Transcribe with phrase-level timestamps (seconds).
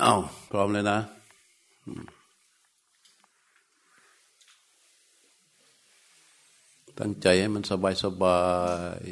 [0.00, 0.14] เอา
[0.50, 0.98] พร้อมเลยนะ
[6.98, 8.38] ตั้งใจให้มันสบายสบา
[9.02, 9.04] ย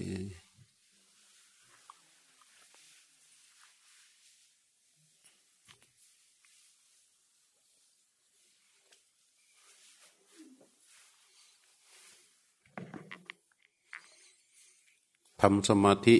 [15.40, 16.16] ทำสมาธิ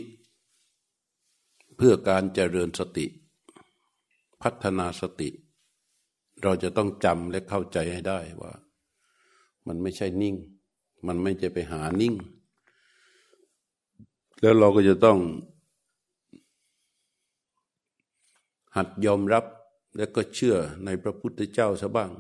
[1.77, 3.07] เพื่อการเจริญสติ
[4.43, 5.31] พัฒนาสติ
[6.43, 8.53] เราจะต้องจำและเข้าใจให้ได้ว่า
[9.67, 10.37] มันไม่ใช่นิ่ง
[11.07, 12.15] มันไม่จะไปหานิ่ง
[14.41, 15.19] แล้วเราก็จะต้อง
[18.77, 19.45] หัดยอมรับ
[19.97, 22.11] และก็เชื่อในพระพุทธเจ้าซะบ้าง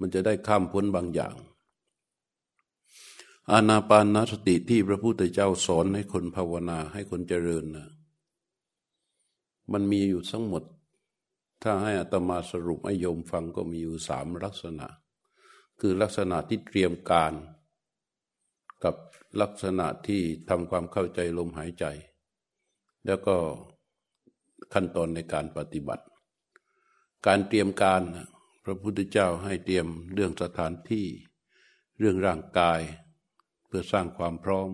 [0.00, 1.34] มันจะได้ข้ามพ้นบางอย่าง
[3.50, 7.88] อานาปานสติที่พระพุทธเจ้าสอนให้คนภาวนาให้คนเจริญนะ
[9.72, 10.62] มันมีอยู่ทั้งหมด
[11.62, 14.86] ถ้าให้อัตมาสรุปให้โยมฟังก็มีอยู่สามลักษณะ
[15.80, 17.32] คือลักษณะที่เตรียมการ
[18.84, 18.96] กับ
[19.40, 21.84] ลักษณะที่ทำความเข้าใจลมหายใจ
[23.06, 23.36] แล้วก็
[24.72, 26.04] ขั้นตอนในการปฏิบัติ
[27.26, 28.02] การเตรียมการ
[28.64, 31.06] พระพุทธเจ้าให้เตรียมเรื่องสถานที่
[31.98, 32.80] เรื่องร่างกาย
[33.66, 34.68] เพื่อสร้างความพร้อม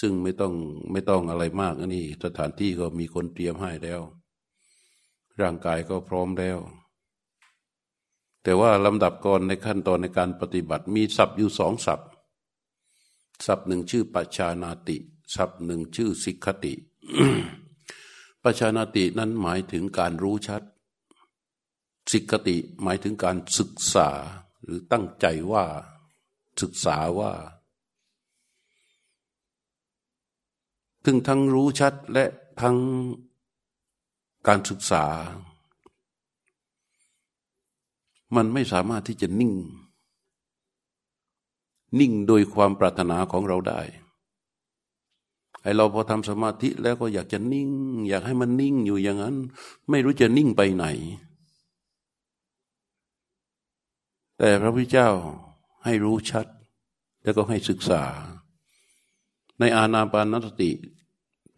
[0.00, 0.54] ซึ่งไม่ต้อง
[0.92, 4.00] ไม่ต้องอะไรมากนนี้สถานที่ก็มีคนเตรียมให้แล้ว
[5.40, 6.58] ร่างกายก็พร้อมแล้ว
[8.42, 12.08] แต่ว่าลำดับก่อนในขั้นตอนในการปฏิบัติ มีศัพท์อยู่สองศัพท์
[13.46, 14.96] ศัพท์หนึ่งชื่อปัจชานาติ
[15.34, 16.74] ศัพท์หนึ่งชื่อสิกขติ
[18.42, 20.62] ปัจชานาตินั้นหมายถึงการรู้ชัด
[22.12, 24.10] สิกขติหมายถึงการศึกษา
[24.62, 25.64] หรือตั้งใจว่า
[26.62, 27.32] ศึกษาว่า
[31.04, 32.24] ซึ่งทั้งรู้ชัดและ
[32.62, 32.76] ทั้ง
[34.46, 35.04] การศึกษา
[38.36, 39.52] มันไม่สามารถที่จะนิ่ง
[42.00, 43.80] นิ่งโดยความปรารถนาของเราได้
[45.62, 47.70] ไอเราพอทำสมาธิแล้วก็อยากจะนิ่ง
[48.08, 49.36] อยากให้มันนิ่งอยู่อย่างนั้น
[49.90, 50.86] ไม่รู้จะนิ่งไปไหน
[54.38, 55.10] แต่พระพุทธเจ้า
[55.84, 56.46] ให้รู้ชัด
[57.22, 58.02] แล้วก็ให้ศึกษา
[59.58, 60.70] ในอาณาปานสติ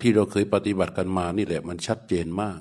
[0.00, 2.60] ที่เราเคยปฏิบัติกันมานี่แหละมันชัดเจนมาก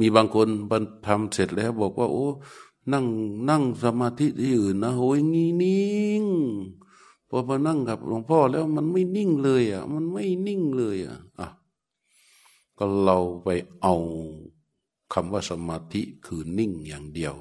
[0.00, 2.26] มีบางคนบรรทำเสร็จแล้วบอกว่า โอ้
[2.92, 3.06] นั่ง
[3.50, 6.24] นั่งสมาธิที่อื่นนะโหยงี้นิ่ง
[7.28, 11.48] พอมานั่งกับหลวงพ่อแล้วมันไม่นิ่งเลยอะ มันไม่นิ่งเลยอะอะ
[12.78, 13.48] ก็เราไป
[13.82, 13.94] เอา
[15.12, 17.34] คำว่าสมาธิคือนิ่งอย่างเดียว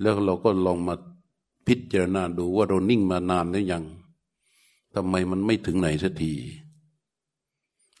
[0.00, 0.94] แล้วเราก็ลองมา
[1.66, 3.84] พิจารณาดูว่าเรานิ่งมานานหรือยัง
[4.94, 6.34] ทำไมมันไม่ถึงไหนสักที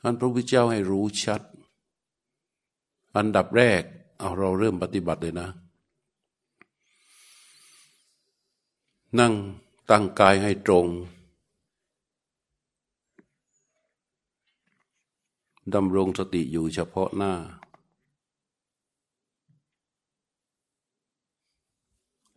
[0.02, 1.42] อันพระพุทธเจ้าให้รู้ชัด
[3.16, 3.82] อันดับแรก
[4.18, 5.48] เอาเราเริ่มปฏิบัติเลยนะ
[9.18, 9.34] นั่ง
[9.90, 10.86] ตั้งกายให้ตรง
[15.74, 17.32] ดำรงสติอยู่เฉพาะหน้า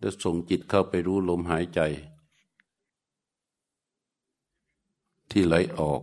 [0.05, 1.81] แล้วส่งจิตเข้าไปรู้ลมหายใจ
[5.31, 6.01] ที่ไหลออก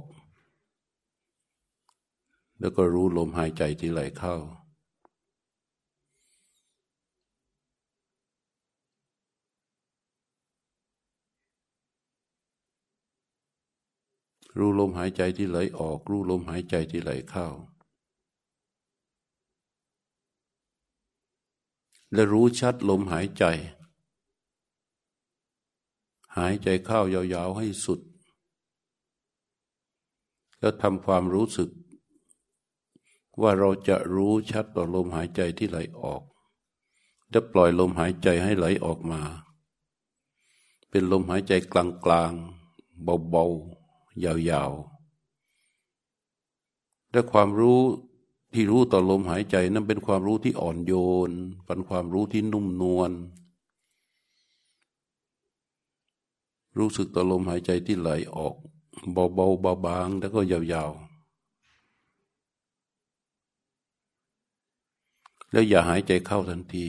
[2.60, 4.36] แล้วก็รู้ลมหายใจที่ไหลเข้า
[14.58, 17.46] รู้ลมหายใจที่ไหลออก รู้ลมหายใจที่ไหลเข้า
[22.12, 23.46] และรู้ชัดลมหายใจ
[26.36, 28.00] หายใจเข้ายาวๆให้สุด
[30.58, 31.70] แล้วทำความรู้สึก
[33.40, 36.22] ว่าเราจะรู้ชัดต่อลมหายใจที่ไหลออก
[37.30, 39.22] แล้วปล่อยลมหายใจให้ไหลออกมา
[40.90, 41.74] เป็นลมหายใจก
[42.10, 44.92] ลางๆ เบาๆ ยาวๆ
[47.12, 47.80] และความรู้
[48.52, 50.92] ที่รู้ต่อลมหายใจนั้นเป็นความรู้ที่อ่อนโย
[51.28, 51.30] น
[51.66, 53.10] เป็นความรู้ที่นุ่มนวล
[56.78, 58.54] รู้สึกต่อลมหายใจที่ไหลออก
[59.12, 61.12] เบาๆบาบางแล้วก็ยาวๆ
[65.52, 66.86] แล้วอย่าหายใจเข้าทันที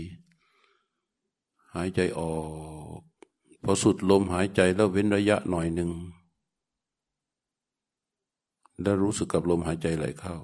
[1.76, 2.36] หายใจออ
[2.98, 3.00] ก
[3.64, 5.92] พอสุดลมหายใจแล้วเว้นระยะหน่อยหนึ่ง
[8.82, 10.36] แล้วรู้สึกกับลมหายใจไหลเข้า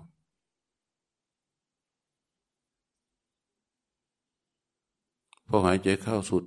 [5.47, 6.43] พอหายใจเข้าสุด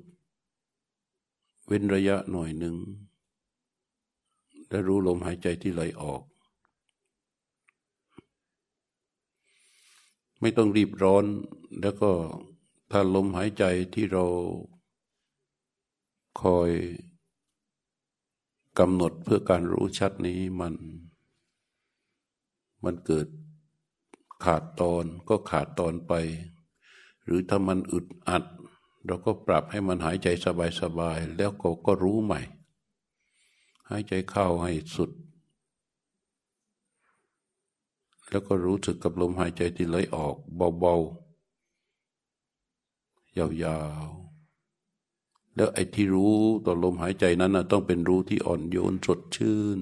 [1.72, 2.76] ว้นระยะหน่อยหนึ่ง
[4.69, 6.22] และรู้ลมหายใจที่ไหลออก
[10.40, 11.24] ไม่ต้องรีบร้อน
[11.80, 12.10] แล้วก็
[12.90, 13.64] ถ้าลมหายใจ
[13.94, 14.26] ที่เรา
[16.42, 16.70] คอย
[18.78, 20.74] กำหนดเพื่อการรู้ชัดนี้มัน
[22.84, 23.26] มันเกิด
[24.44, 26.12] ขาดตอนก็ขาดตอนไป
[27.24, 28.44] หรือถ้ามันอึดอัด
[29.06, 30.28] เราก็ปรับให้มันหายใจ
[30.81, 32.40] สบายๆ แล้วก็ก็รู้ใหม่
[33.90, 35.10] หายใจเข้าให้สุด
[38.31, 40.37] แล้วก็รู้สึกกับลมหายใจที่ไหลออก
[40.81, 49.81] เบาๆ ยาวๆ แล้วไอ้ที่รู้ต่อลมหายใจนั้นนะต้องเป็นรู้ที่อ่อนโยนสดชื่น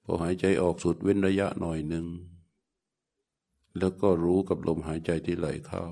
[0.11, 2.05] อหายใจออกสุดเว้นระยะหน่อยหนึ่ง
[3.79, 5.83] แล้วก็รู้กับลมหายใจที่ไหลเข้า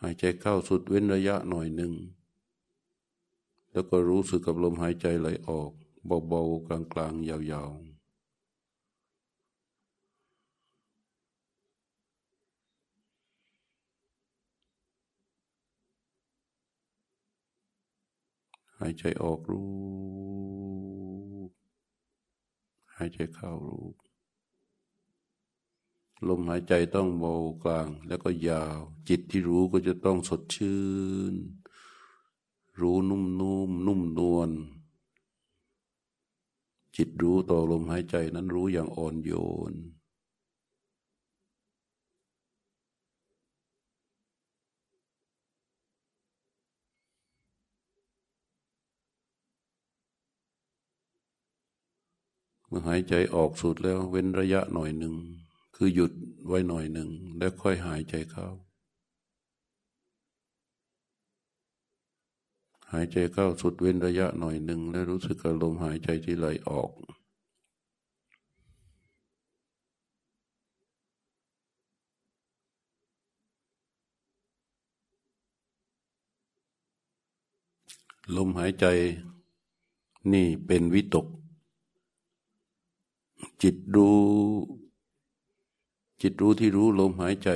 [0.00, 1.92] หายใจเข้าสุดเว้นระยะหน่อยหนึ่ง
[3.72, 5.70] แล้วก็รู้สึกกับลมหายใจไหลออก
[6.28, 21.44] เบาๆกลางๆยาวๆหายใจออกรู้
[22.96, 23.86] หายใจเข้ารู้
[26.28, 28.78] ลมหายใจต้องเบากลาง แล้วก็ยาว
[29.08, 30.82] จิตที่รู้ก็จะต้องสดชื่
[31.32, 31.34] น
[32.80, 34.50] รู้นุ่มนุ่มนุ่มนวล
[36.96, 39.32] จิตรู้ต่อลมหายใจนั้นรู้อย่างอ่อนโย
[39.72, 39.74] น
[52.76, 55.14] มื่อหายใจออกสุดแล้วเว้นระยะหน่อยหนึ่ง
[55.76, 56.12] คือหยุด
[56.48, 58.46] ไว้หน่อยหนึ่ง แล้วค่อยหายใจเข้า
[62.92, 66.90] หายใจเข้าสุดเว้นระยะหน่อยหนึ่ง แล้วรู้สึกกับลมหายใจที่ไหลออก
[78.36, 78.86] ลมหายใจ
[80.32, 81.28] นี่เป็นวิตก
[83.66, 84.22] จิตรู้
[86.22, 87.48] จิตรู้ที่รู้ลมหายใจ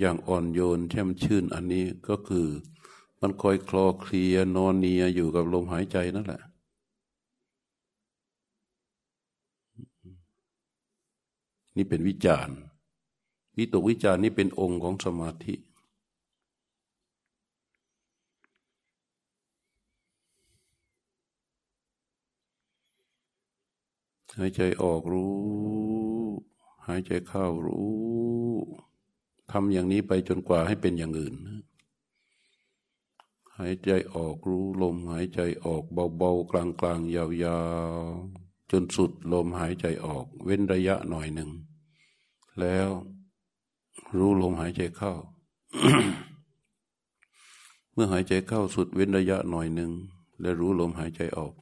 [0.00, 2.46] อย่างอ่อนโยนแช่มชื่นอันนี้ก็คือ
[3.20, 6.42] มันคอยคลอเคลียนอนเนียอยู่กับลมหายใจนั่นแหละ
[11.76, 12.56] นี่เป็นวิจารณ์
[13.56, 15.54] วิตกวิจารณ์นี่เป็นองค์ของสมาธิ
[24.38, 25.34] หายใจออกรู้
[26.86, 27.86] หายใจเข้ารู้
[29.52, 31.34] ทำอย่างนี้ไปจนกว่าให้เป็นอย่างอื่น
[33.58, 35.84] หายใจออกรู้ลมหายใจออก
[36.18, 41.50] เบาๆ กลางๆ ยาวๆ จนสุดลมหายใจออก เว้นระยะหน่อยหนึ่ง
[42.60, 42.88] แล้ว
[44.16, 45.12] รู้ลมหายใจเข้า
[47.92, 49.92] เมื่อหายใจเข้าสุดเว้นระยะหน่อยหนึ่ง
[50.40, 51.54] และรู้ลมหายใจออก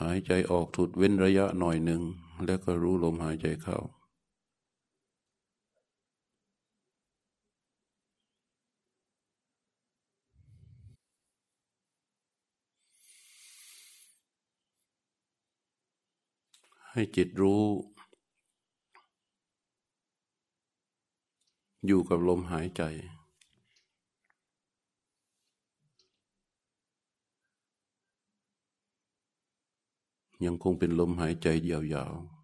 [0.00, 2.02] หายใจออกถุดเว้นระยะหน่อยหนึ่ง
[2.44, 3.78] แล้วก็รู้ลมหายใจเข้า
[16.90, 17.64] ให้จิตรู้
[21.86, 22.82] อยู่กับลมหายใจ
[30.46, 32.42] ยังคงเป็นลมหายใจยาวๆ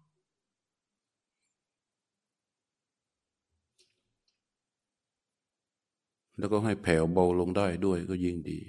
[6.37, 8.59] แล้วก็ให้แผ่วเบาลงได้ด้วยก็ยิ่งดี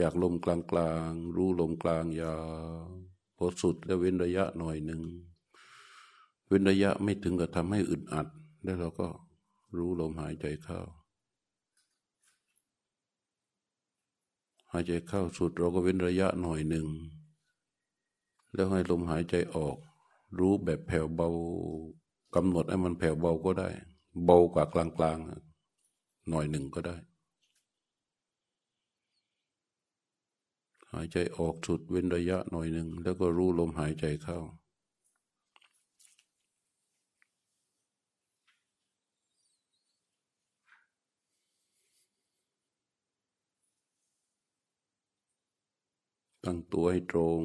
[0.00, 2.36] จากลมกลางๆรู้ลมกลางยา
[2.82, 2.88] ว
[3.36, 5.02] พอสุดแล้วเว้นระยะหน่อยหนึ่ง
[6.48, 8.26] เว้นระยะไม่ถึงกับทำให้อึดอัด
[8.64, 9.06] แล้วเราก็
[9.76, 10.80] รู้ลมหายใจเข้า
[14.72, 16.86] หายใจเข้าสุดเราก็เว้นระยะหน่อยหนึ่ง
[18.54, 19.76] แล้วให้ลมหายใจออก
[20.38, 21.28] รู้แบบแผ่วเบา
[22.34, 23.68] กำหนดให้มันแผ่วเบาก็ได้
[24.24, 25.18] เบากว่ากลางกลาง
[26.28, 26.96] หน่อยหนึ่งก็ได้
[30.92, 34.38] หายใจออกสุดเว้นระยะหน่อยหนึ่ง แล้วก็รู้ลมหายใจเข้า
[46.44, 47.42] ตั้งตัวให้ตรง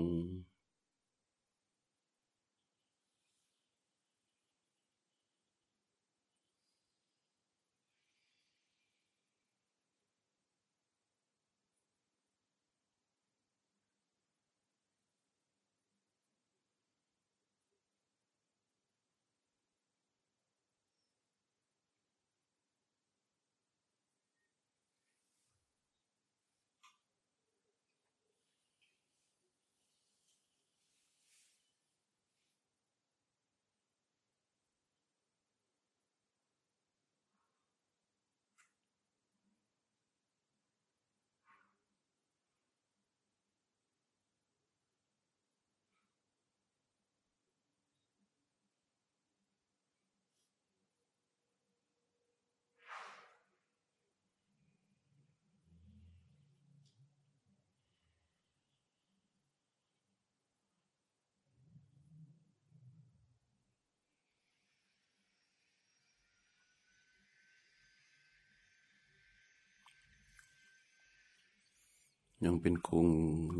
[72.45, 73.07] ยังเป็นคง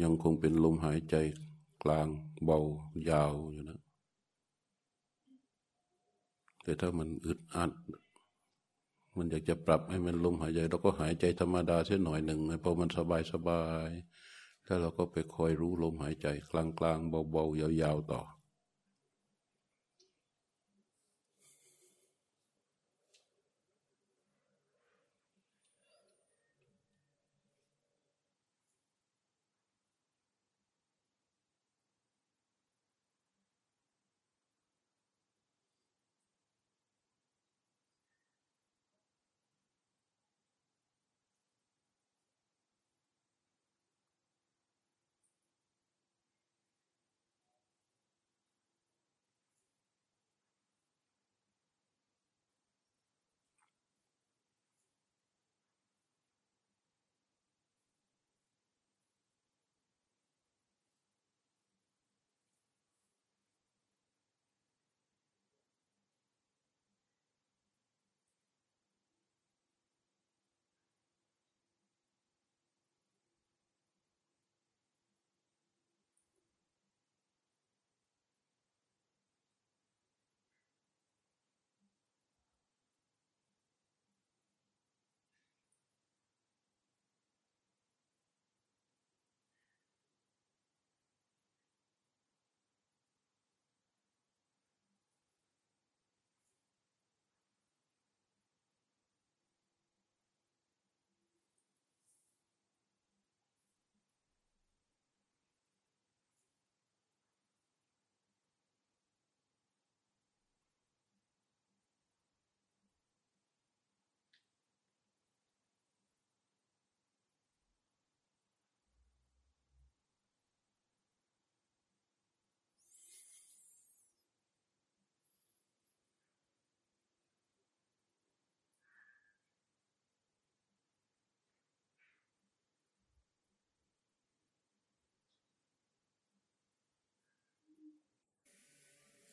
[0.04, 1.16] ยังคงเป็นลมหายใจ
[1.84, 2.08] กลาง
[2.46, 2.60] เบา
[3.10, 3.80] ยาวอยู่นะ
[6.64, 7.72] แต่ถ้ามันอึดอัด
[9.18, 13.90] มันอยากจะปรับให้มันลมหายใจเราก็หายใจธรรมดาเสียหน่อยหนึ่งพอมันสบายสบาย
[14.64, 17.00] แล้วเราก็ไปคอยรู้ลมหายใจกลางกลาง
[17.32, 18.22] เบาๆยาวๆต่อ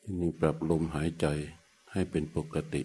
[0.09, 1.27] ทีนี้ปรับลมหายใจ
[1.91, 2.81] ให้เป็นปกติ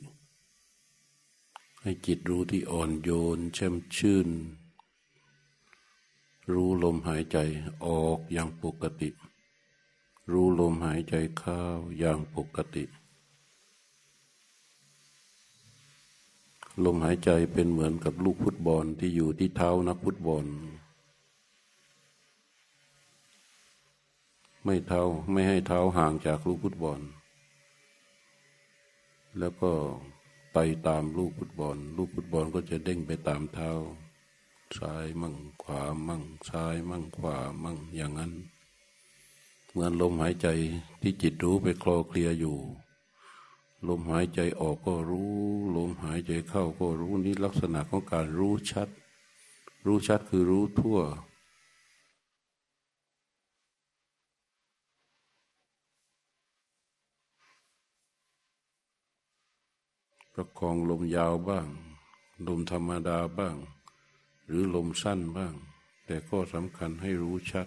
[1.82, 4.28] ให้จิตรู้ที่อ่อนโยนแช่มชื่น
[6.52, 7.38] รู้ลมหายใจ
[7.84, 9.08] ออกอย่างปกติ
[10.32, 11.60] รู้ลมหายใจเข้า
[11.98, 12.84] อย่างปกติ
[16.84, 20.46] ลมหายใจเป็นเหมือนกับลูกฟุตบอลที่อยู่ที่เท้านักฟุตบอล
[24.64, 25.02] ไม่เท้า
[25.32, 27.00] ไม่ให้เท้าห่างจากลูกฟุตบอล
[29.38, 29.72] แล้วก็
[30.52, 33.70] ไปตามลูกฟุตบอล ลูกฟุตบอลก็จะเด้งไปตามเท้า
[34.78, 38.32] ซ้ายมั่งขวามั่ง ซ้ายมั่งขวามั่งอย่างนั้น
[39.68, 40.48] เหมือนลมหายใจ
[41.00, 42.58] ที่จิตรู้ไปคลอเคลียอยู่
[43.88, 45.32] ลมหายใจออกก็รู้
[45.76, 48.88] ลมหายใจเข้าก็รู้นี่ลักษณะของการรู้ชัด
[49.86, 50.98] รู้ชัดคือรู้ทั่ว
[60.34, 61.68] ประคองลมยาวบ้าง
[62.46, 63.56] ลมธรรมดาบ้าง
[64.46, 65.54] หรือลมสั้นบ้าง
[66.06, 67.66] แต่ก็สำคัญให้รู้ชัด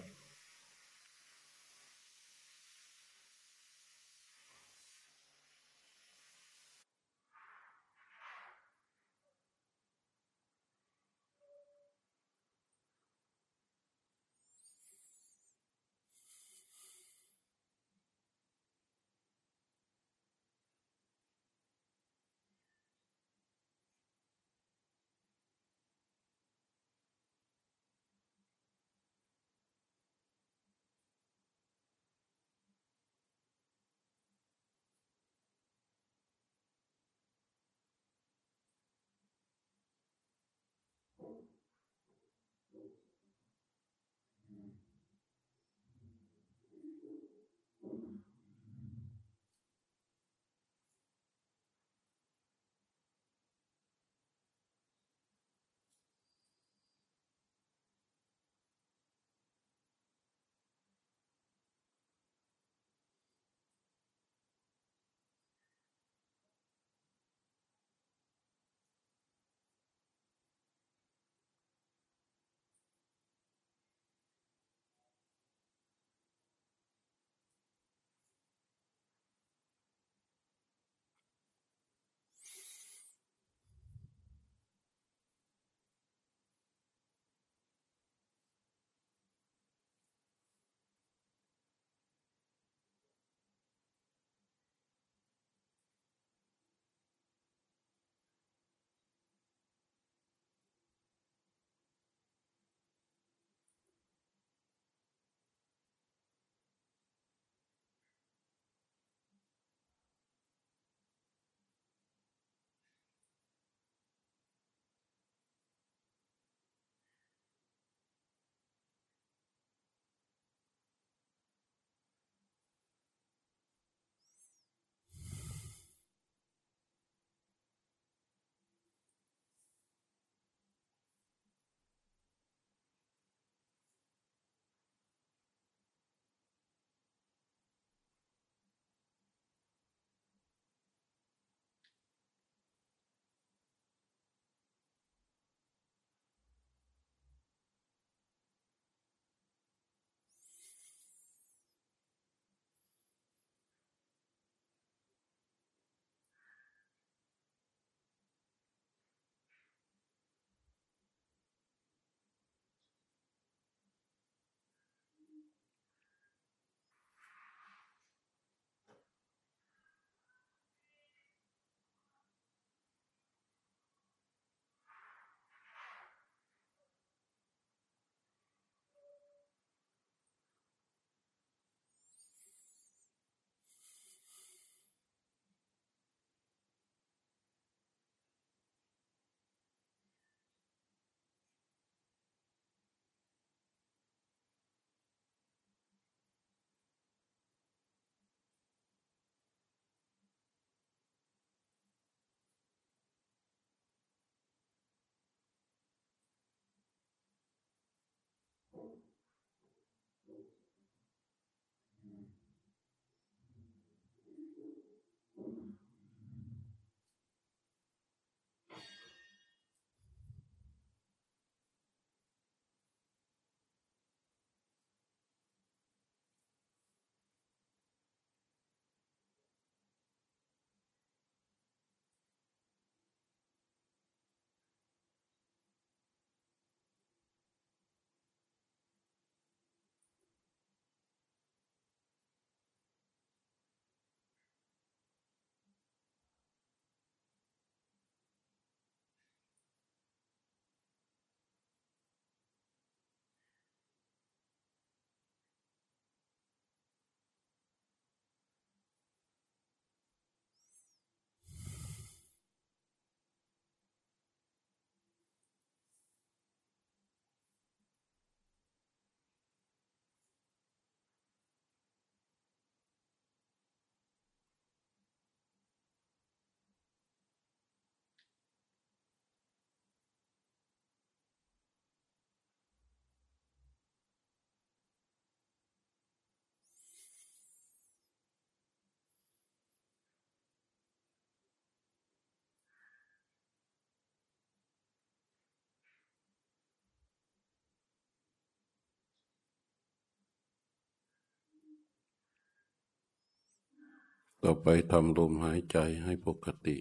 [304.42, 306.76] ต่อไปทำลมหายใจให้ปกติ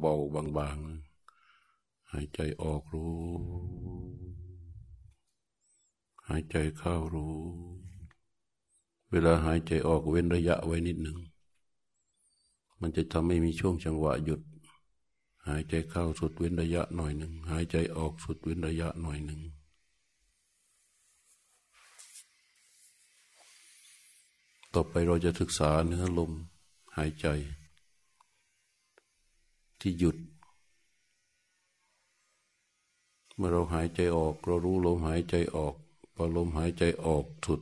[0.00, 3.14] เบาๆบางๆ หายใจออกรู้
[6.28, 7.36] หายใจเข้ารู้
[9.10, 11.18] เวลาหายใจออกเว้นระยะไว้นิดหนึ่ง
[12.80, 14.40] มันจะทำให้มีช่วงจังหวะหยุด
[15.48, 19.40] หายใจเข้าสุดเว้นระยะหน่อยหนึ่ง หายใจออกสุดเว้นระยะหน่อยหนึ่ง
[24.74, 26.32] ต่อไปเราจะศึกษาเนื้อลม
[26.96, 27.26] หายใจ
[29.80, 30.16] ที่หยุด
[33.36, 35.74] เมื่อเราหายใจออก เรารู้ลมหายใจออก
[36.14, 37.60] พอลมหายใจออกสุด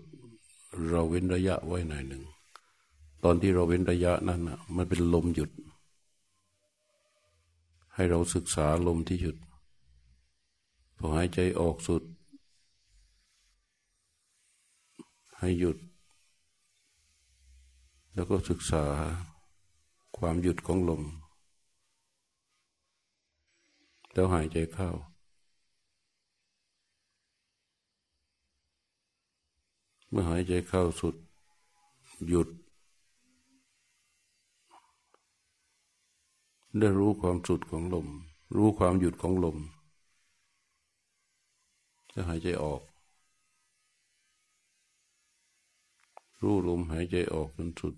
[0.88, 2.24] เราเว้นระยะไว้หน่อยหนึ่ง
[3.24, 5.50] ตอนที่เราเว้นระยะนั้นนะมันเป็นลมหยุด
[7.94, 9.36] ให้เราศึกษาลมที่หยุด
[10.98, 12.02] พอหายใจออกสุด
[15.38, 15.76] ให้หยุด
[18.14, 18.84] แล้วก็ศึกษา
[20.16, 21.02] ความหยุดของลม
[24.12, 24.90] แล้วหายใจเข้า
[30.08, 31.14] เมื่อหายใจเข้าสุด
[32.28, 32.48] หยุด
[36.78, 38.06] ได้รู้ความสุดของลม
[38.56, 39.56] รู้ความหยุดของลม
[42.12, 42.80] แล้วหายใจออก
[46.42, 47.94] รู้ลมหายใจออกจนสุด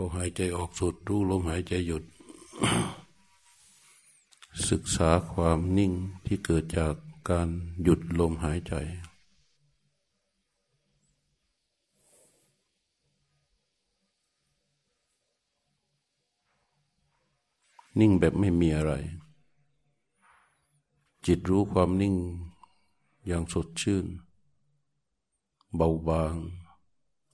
[0.00, 2.04] พอหายใจออกสุดรู้ลมหายใจหยุด
[4.70, 5.92] ศึกษาความนิ่ง
[6.26, 6.94] ที่เกิดจาก
[7.30, 7.48] การ
[7.82, 8.72] หยุดลมหายใจ
[18.00, 18.92] นิ่งแบบไม่มีอะไร
[21.26, 22.14] จิตรู้ความนิ่ง
[23.26, 24.06] อย่างสดชื่น
[25.76, 26.34] เบาบาง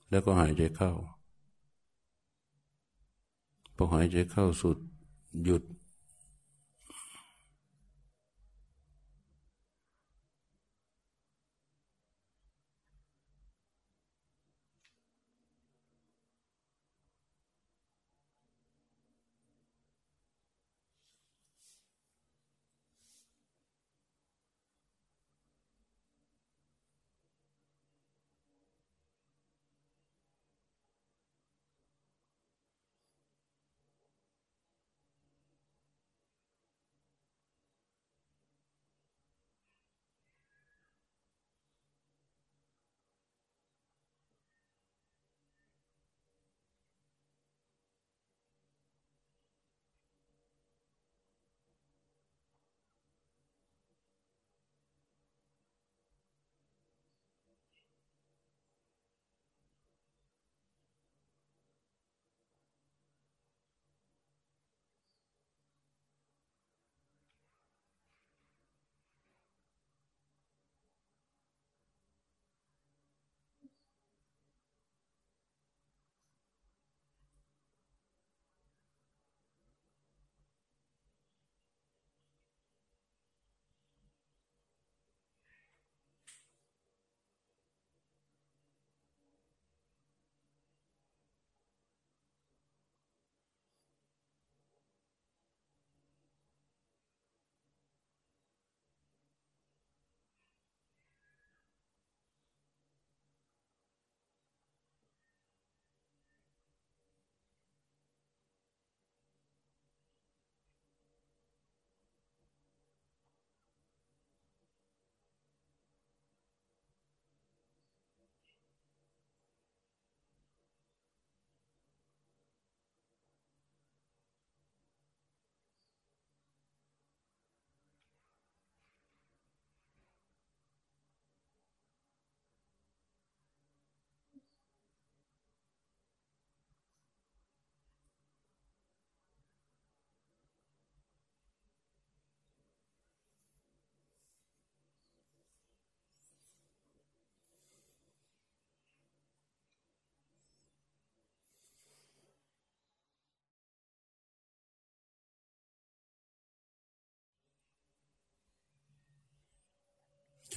[0.09, 0.93] แล้วก็หายใจเข้า
[3.75, 4.77] พอหายใจเข้าสุด
[5.43, 5.63] หยุด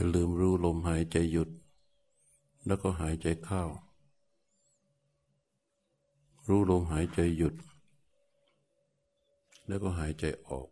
[0.01, 1.49] จะลืมรู้ลมหายใจหยุด
[2.67, 3.63] แล้วก็หายใจเข้า
[6.49, 7.55] รู้ลมหายใจหยุด
[9.69, 10.69] แล้วก็หายใจออก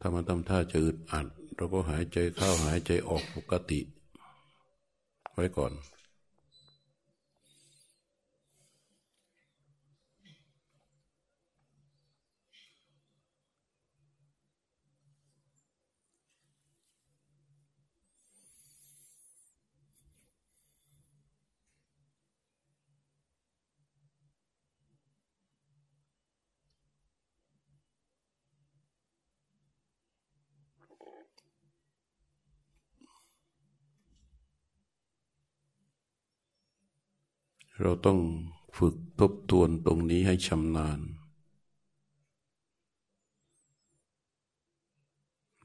[0.00, 3.80] ถ้ามันทำท่าจะอึดอัด เราก็หายใจเข้าหายใจออกปกติ
[5.32, 5.72] ไว้ก่อน
[37.82, 38.20] เราต้อง
[38.78, 41.00] ฝึกทบทวนตรงนี้ให้ชำนาญ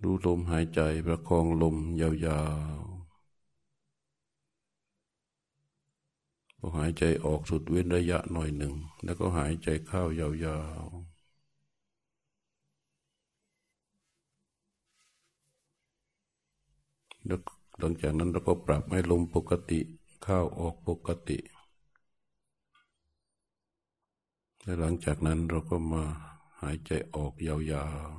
[0.03, 2.43] รู้ลมหายใจประคองลมยา
[2.77, 17.39] วๆพอหายใจออกสุดเว้นระยะหน่อยหนึ่ง แล้วก็หายใจเข้ายาวๆแล้ว
[17.79, 19.79] หลังจากนั้นเราก็ปรับให้ลมปกติ
[20.23, 21.37] เข้าออกปกติ
[24.67, 26.03] และหลังจากนั้นเราก็มา
[26.61, 27.55] หายใจออกยา
[28.07, 28.11] ว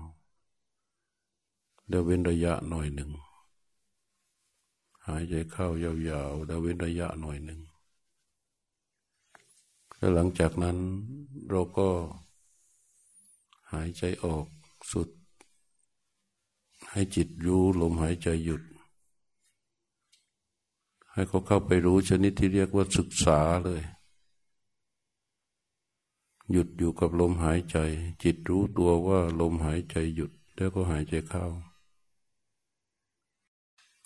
[1.10, 3.10] ๆแล้วเว้นระยะหน่อยหนึ่ง
[5.06, 7.60] หายใจเข้ายาวๆแล้วเว้นระยะหน่อยหนึ่ง
[9.96, 10.76] แล้วหลังจากนั้น
[11.50, 11.88] เราก็
[13.72, 14.46] หายใจออก
[14.92, 15.08] สุด
[16.90, 18.62] ให้จิตรู้ลมหายใจหยุด
[21.12, 23.82] ให้เขาเข้าไปรู้ชนิดที่เรียกว่าศึกษาเลย
[26.50, 27.76] หยุดอยู่กับลมหายใจ
[28.22, 31.44] จิตรู้ตัวว่าลมหายใจหยุด แล้วก็หายใจเข้า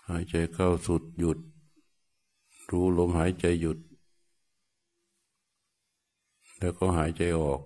[0.08, 1.38] หายใจเข้าสุดหยุด
[2.70, 3.78] รู้ลมหายใจหยุด
[6.58, 7.60] แล้วก็หายใจออก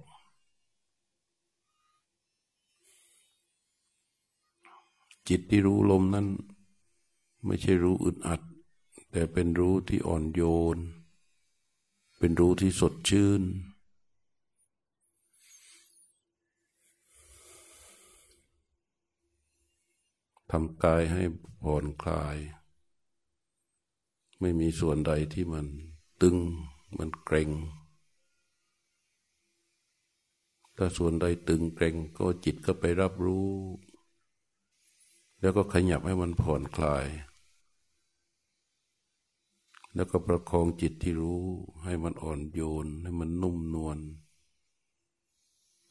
[5.28, 6.26] จิตที่รู้ลมนั้น
[7.44, 8.40] ไม่ใช่รู้อึดอัด
[9.10, 10.42] แต่เป็นรู้ที่อ่อนโย
[10.76, 10.78] น
[12.18, 13.42] เป็นรู้ที่สดชื่น
[20.50, 21.22] ทำกายให้
[21.62, 22.36] ผ่อนคลาย
[24.40, 25.66] ไม่มีส่วนใดที่มัน
[26.22, 26.36] ตึง
[26.98, 27.50] มันเกร็ง
[30.76, 33.50] ถ้าส่วนใดตึงเกร็งก็จิตก็ไปรับรู้
[35.40, 37.06] แล้วก็ขยับให้มันผ่อนคลาย
[39.94, 41.42] แล้วก็ประคองจิตที่รู้
[41.84, 43.98] ให้มันอ่อนโยน ให้มันนุ่มนวล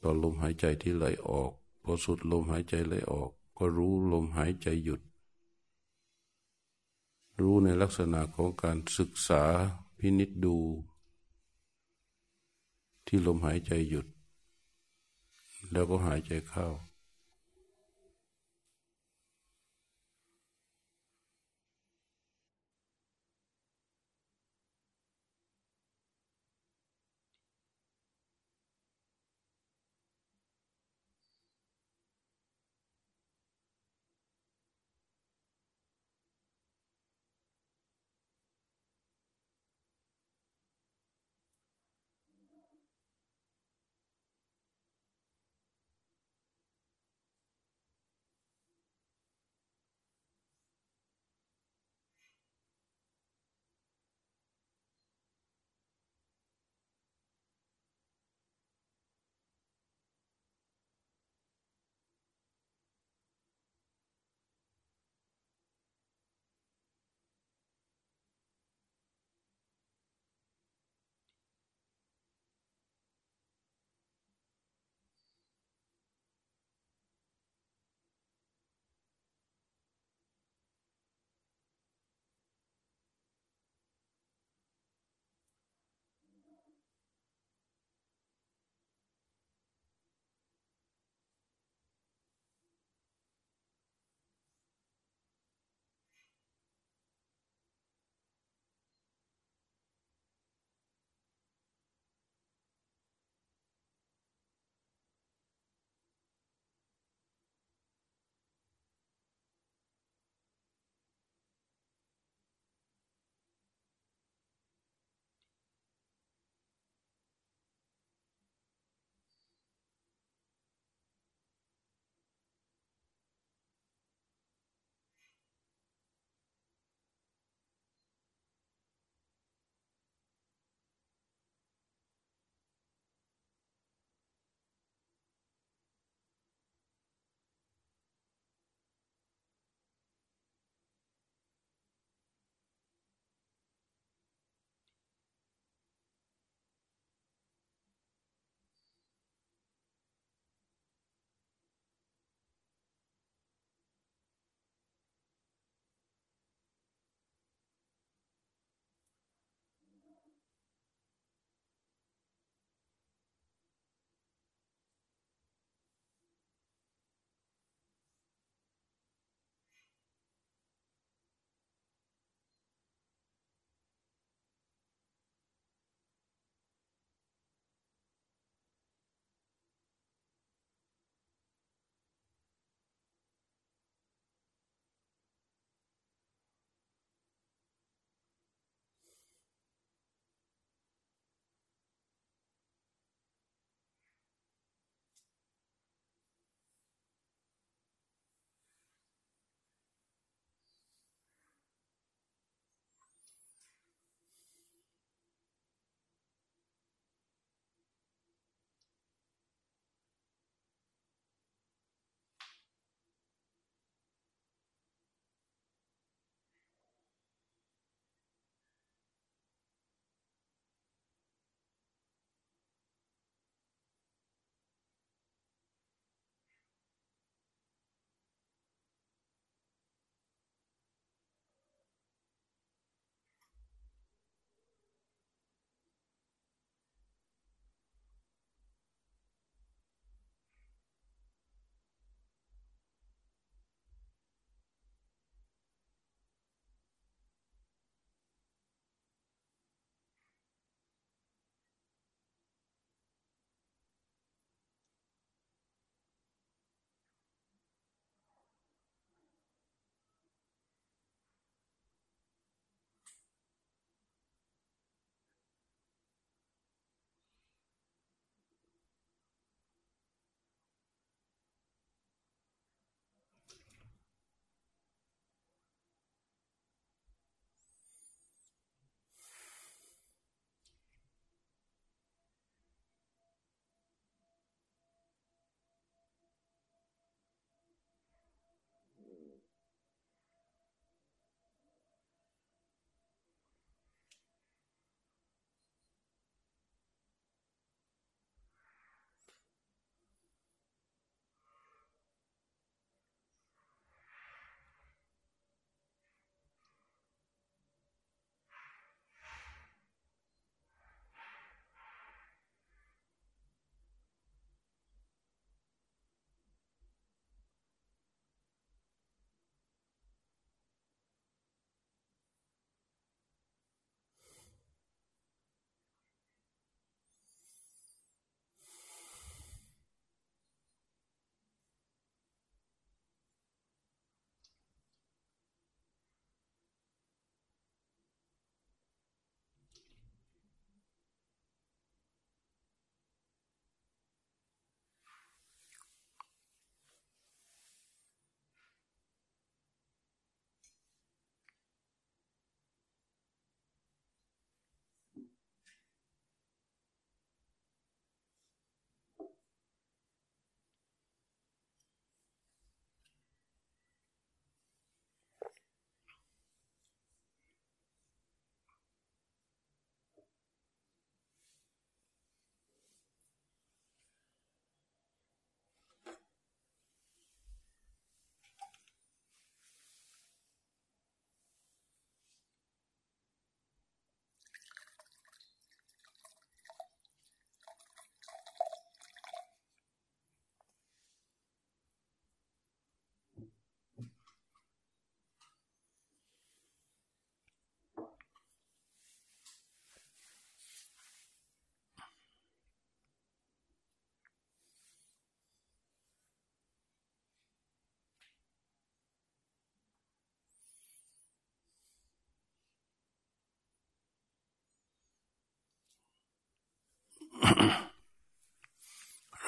[0.02, 1.52] ตอนลมหายใจที่ไหลออก
[1.84, 5.02] พอสุดลมหายใจไหลออก ก็รู้ลมหายใจหยุด
[7.42, 9.44] รู้ในลักษณะของการศึกษา
[9.98, 10.58] พินิจดู
[13.08, 14.08] ที่ลมหายใจหยุด
[15.72, 16.68] แล้วก็หายใจเข้า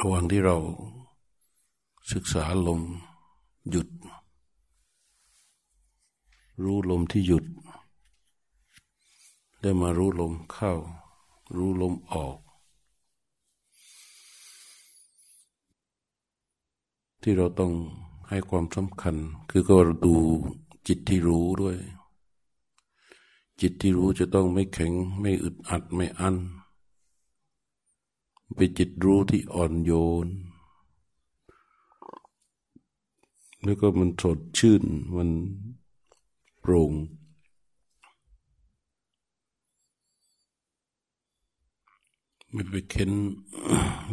[0.08, 0.58] ระหว่างที่เรา
[2.14, 2.82] ศึกษาลม
[3.70, 3.88] หยุด
[6.64, 7.46] รู้ลมที่หยุด
[9.62, 10.74] ได้มารู้ลมเข้า
[11.56, 12.38] รู้ลมออก
[17.22, 17.72] ที่เราต้อง
[18.30, 19.16] ให้ความสำคัญ
[19.50, 20.16] คือก็ดู
[20.88, 21.78] จิตที่รู้ด้วย
[23.62, 26.38] จิตที่รู้จะต้องไม่แข็งไม่อึดอัดไม่อั้น
[28.56, 29.92] เป็นจิตรู้ที่อ่อนโย
[30.26, 30.28] น
[33.64, 34.84] แล้วก็มันสดชื่น
[35.16, 35.30] มัน
[36.60, 36.92] โปร่ง
[42.52, 43.12] ไม่ไปเค้น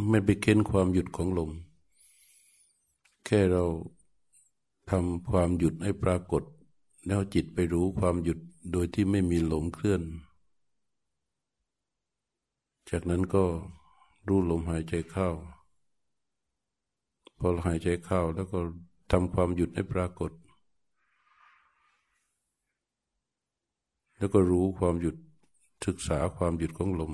[0.09, 1.51] ไม่ไปเค้นความหยุดของลม
[3.25, 3.63] แค่เรา
[4.89, 6.43] ทำความหยุดให้ปรากฏ
[7.07, 8.39] แล้วจิตไปรู้ความหยุด
[8.71, 10.01] โดยที่ไม่มีลมเคลื่อน
[12.89, 13.43] จากนั้นก็
[14.27, 15.29] รู้ลมหายใจเข้า
[17.39, 18.59] พอหายใจเข้าแล้วก็
[19.11, 20.31] ทำความหยุดให้ปรากฏ
[24.17, 25.15] แล้วก็รู้ความหยุด
[25.85, 27.13] ศึกษาความหยุดของลม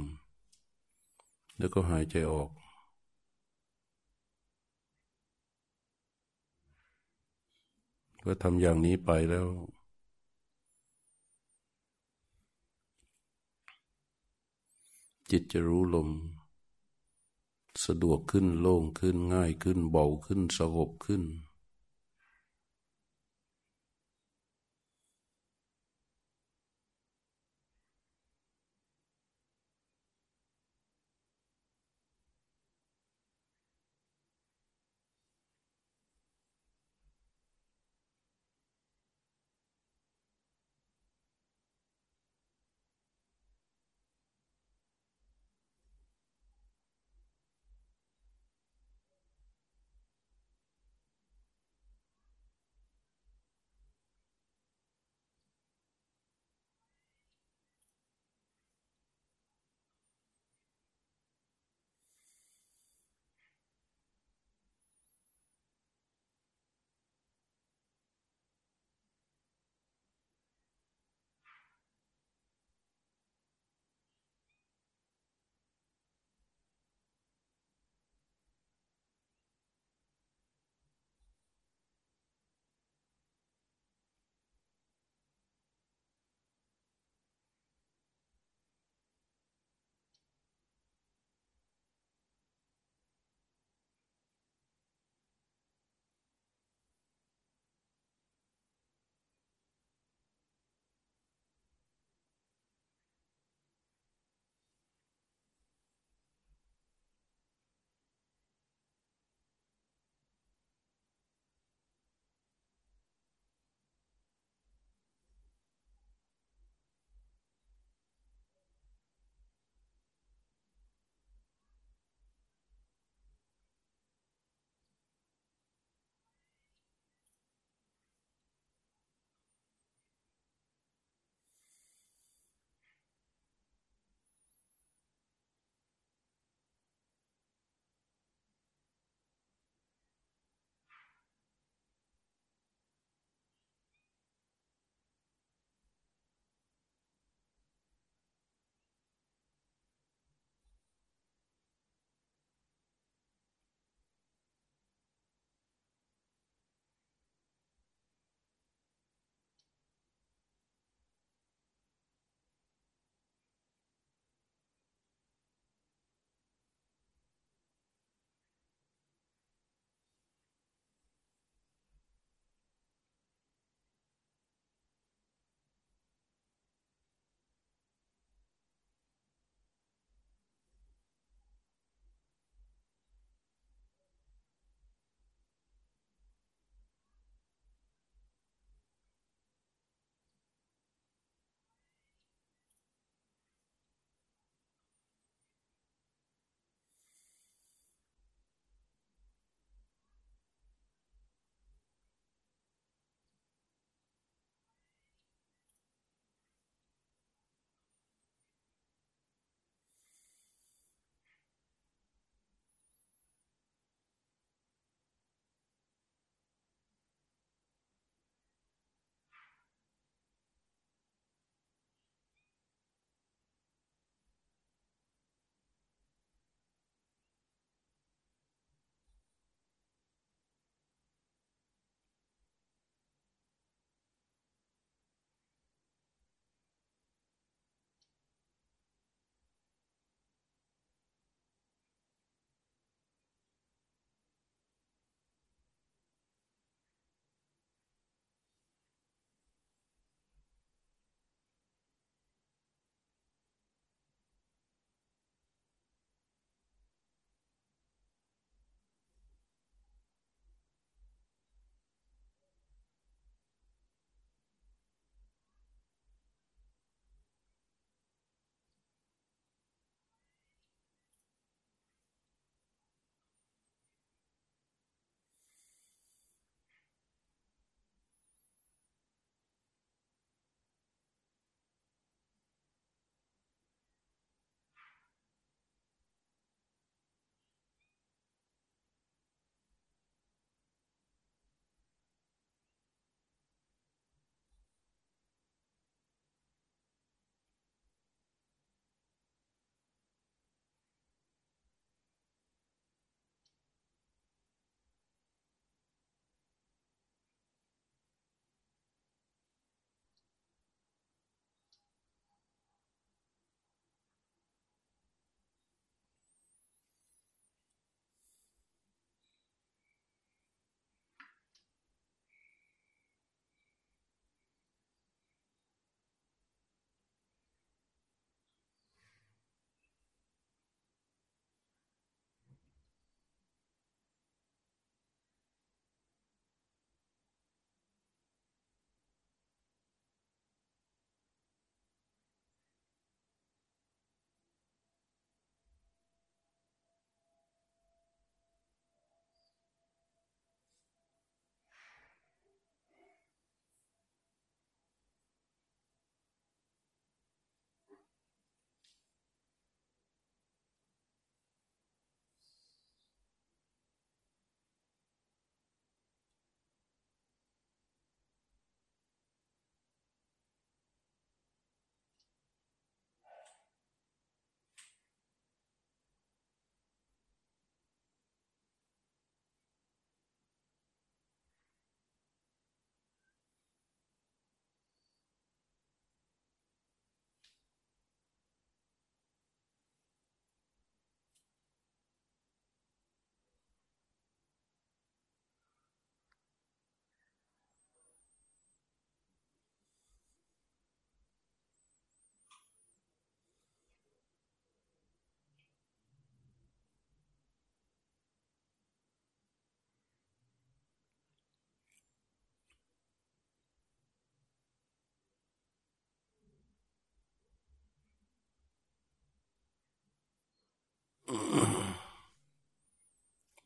[1.59, 2.49] แล้วก็หายใจออก
[8.25, 9.47] ก็ทำอย่างนี้ไปแล้ว
[15.31, 16.09] จิตจะรู้ลม
[17.85, 21.23] สะดวกขึ้นโล่งขึ้นง่ายขึ้นเบาขึ้นสงบขึ้น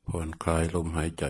[0.08, 1.26] ผ่อนคลายลมหายใจ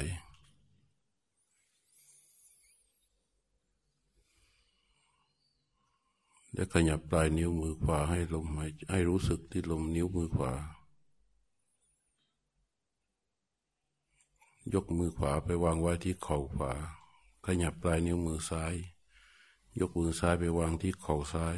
[6.53, 10.53] แล้วขยับปลายนิ้วมือขวาให้ลมหายให้รู้สึกที่ลมนิ้วมือขวา
[14.73, 16.71] ยกมือขวาไปวางไว้ที่เข่าขวา
[17.45, 18.75] ขยับปลายนิ้วมือซ้าย
[19.79, 21.57] ยกมือซ้ายไปวางที่เข่าซ้าย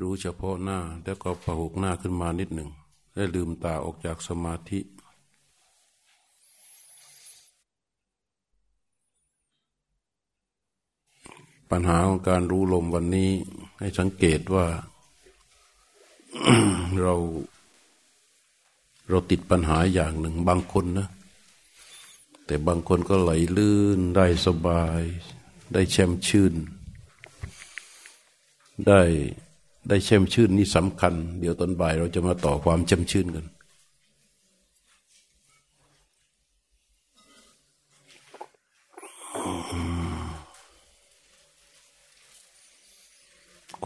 [0.00, 2.70] รู้เฉพาะหน้าแล้วก็ผหกหน้าขึ้นมานิดหนึ่ง
[3.14, 4.80] และลืมตาออกจากสมาธิ
[11.70, 13.30] ปัญหาของการรู้ลมวันนี้
[13.78, 14.66] ให้สังเกตว่า
[17.00, 17.14] เรา
[19.08, 21.08] เราติดปัญหาอย่างหนึ่งบางคนนะ
[22.46, 25.02] แต่บางคนก็ไหลลื่นได้สบาย
[25.72, 26.54] ได้แช่มชื่น
[28.86, 29.02] ได้
[29.88, 33.46] ได้แช่มชื่นนี่สำคัญ เดี๋ยวตอนบ่ายเราจะมาต่อความแช่มชื่นกัน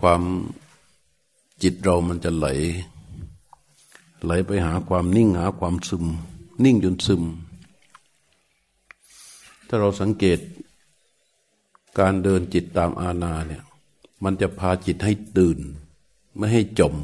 [0.01, 0.23] ความ
[1.63, 2.47] จิตเรามันจะไหล
[4.25, 6.05] ไหลไปหาความนิ่งหาความซึม
[6.65, 7.23] นิ่งจนซึม
[9.69, 10.39] ถ้าเราสังเกต
[11.99, 13.63] การเดินจิตตามอาณาเนี่ย
[14.25, 15.59] มันจะพาจิตให้ตื่น
[16.39, 16.95] ไม่ให้จม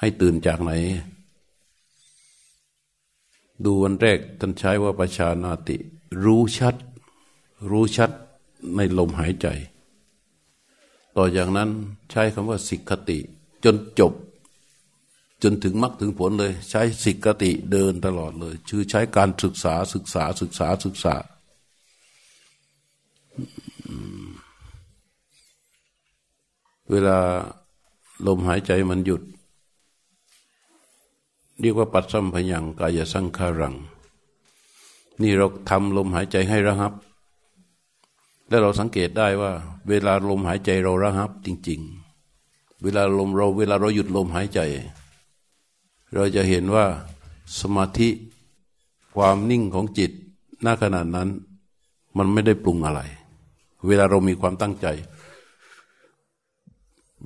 [0.00, 0.72] ให้ตื่นจากไหน
[3.64, 5.76] ดูวันแรกท่านใช้ว่าประชานาติ
[6.24, 6.74] รู้ชัด
[7.70, 8.10] รู้ชัด
[8.76, 9.46] ในลมหายใจ
[11.16, 11.70] ต่อจากนั้น
[12.10, 13.18] ใช้คำว่าสิกขติ
[13.64, 14.12] จนจบ
[15.42, 21.14] จนถึงมรรคถึงผลเลย ใช้สิกขติเดินตลอดเลยคือใช้การศึกษาศึกษาศึกษาศึกษา
[26.90, 27.18] เวลา
[28.26, 29.22] ลมหายใจมันหยุด
[31.60, 33.74] เรียกว่าปัดสัมพยังกายสังขารัง
[35.22, 36.92] นี่เราทำลมหายใจให้ระหับ
[38.48, 39.52] แล้วเราสังเกตได้ว่า
[39.88, 41.80] เวลาลมหายใจเราระหับจริง
[42.30, 44.60] ๆ เวลาลมเราเวลาเราหยุดลมหายใจ
[46.14, 46.84] เราจะเห็นว่า
[47.60, 48.08] สมาธิ
[49.16, 50.12] ความนิ่งของจิต
[50.62, 51.28] หน้าขนาดนั้น
[52.16, 53.00] มันไม่ได้ปรุงอะไร
[53.86, 54.86] เวลาเรามีความตั้งใจ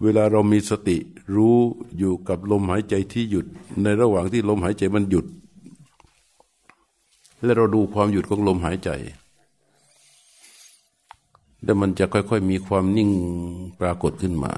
[0.03, 0.97] เวลาเรามีสติ
[1.37, 1.57] รู้
[1.99, 3.47] อยู่กับลมหายใจที่หยุด
[3.83, 5.27] ในระหว่างที่ลมหายใจมันหยุด
[7.43, 8.91] และเราดูความหยุดของลมหายใจ
[11.65, 13.11] แล้วมันจะค่อยๆมีความนิ่ง
[13.81, 14.53] ปรากฏขึ้นมา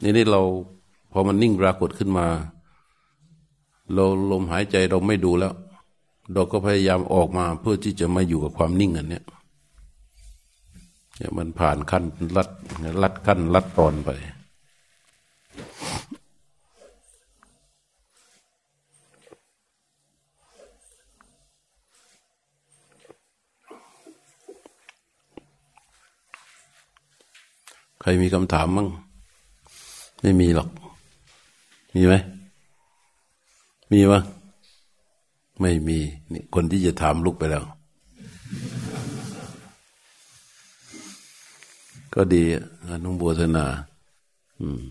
[0.00, 0.42] ในนี้เรา
[1.12, 2.26] พอมันนิ่งปรากฏขึ้นมา
[3.94, 5.54] เราลมหายใจเราไม่ดูแล้ว
[6.32, 9.24] เราก็พยายามออกมาเพื่อที่จะมาอยู่กับความนิ่งอันเนี้ย
[11.16, 12.04] เนี่ยมันผ่านขั้น
[12.36, 12.48] ลัด
[13.02, 14.10] ลัดขั้นลัดตอนไป
[28.00, 28.88] ใครมีคำถามมั้ง
[30.20, 30.68] ไม่มีหรอก
[31.94, 32.14] มีไหม
[33.92, 34.22] มีมั้ง
[35.60, 35.98] ไม่มี
[36.32, 37.64] นี่คนที่จะถามลุกไปแล้ว
[42.14, 42.42] ก็ดี
[43.04, 43.66] นุงบัวธนา
[44.60, 44.84] อืม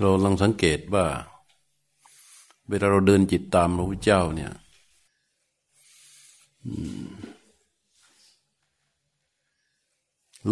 [0.00, 1.06] เราลองสังเกตว่า
[2.68, 4.52] เวลาเราเดินจิตตามพระพุทธเจ้าเนี่ย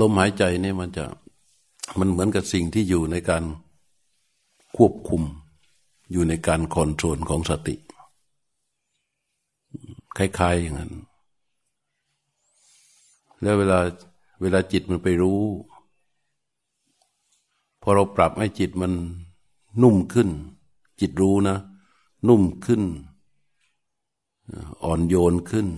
[0.01, 1.05] ลมหายใจเนี่ยมันจะ
[1.99, 3.43] มันเหมือนกับสิ่งที่อยู่ในการ
[4.77, 5.23] ควบคุม
[6.11, 7.77] อยู่ในการคอนโทรลของสติ
[10.17, 10.93] คล้าย ๆ อย่างนั้น
[13.43, 13.79] แล้วเวลา
[14.43, 15.41] เวลาจิตมันไปรู้
[17.83, 18.93] พอเราปรับให้จิตมัน
[19.83, 20.29] นุ่มขึ้น
[21.01, 21.57] จิตรู้นะ
[22.29, 22.83] นุ่มขึ้น
[24.85, 25.69] อ่อนโยนขึ้น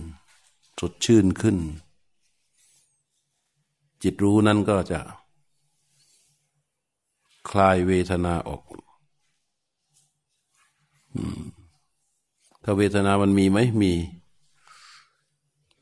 [0.79, 1.57] สดชื่นขึ้น
[4.03, 4.99] จิตรู้นั้นก็จะ
[7.49, 8.61] คลายเวทนาออก
[12.63, 13.93] ถ้าเวทนามันมีไหมมี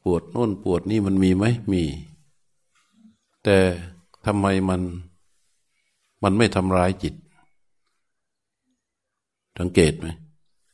[0.03, 1.83] ปวดโน่นปวดนี่มันมีไหมมี
[3.43, 3.57] แต่
[4.25, 4.81] ทำไมมัน
[6.23, 7.15] มันไม่ทำร้ายจิต
[9.59, 10.07] สังเกตไหม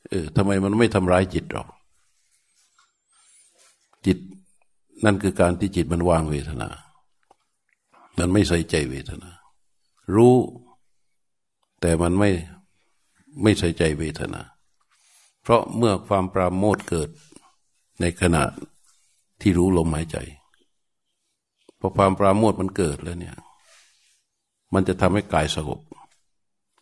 [0.09, 1.67] เออทำไมมันไม่ทำร้ายจิตหรอก
[4.05, 4.17] จิต
[5.05, 6.69] นั่นคือการที่จิตมันวางเวทนา
[8.17, 9.29] มันไม่ใส่ใจเวทนา
[10.15, 10.35] รู้
[11.81, 12.29] แต่มันไม่
[13.43, 14.41] ไม่ใส่ใจเวทนา
[15.41, 17.09] เพราะเมื่อความปราโมทเกิด
[18.01, 18.43] ในขณะ
[19.41, 20.17] ที่รู้ลมหายใจ
[21.79, 23.35] พอความปราโมทมันเกิดแล้วเนี่ย
[24.73, 25.79] มันจะทำให้กายสงบ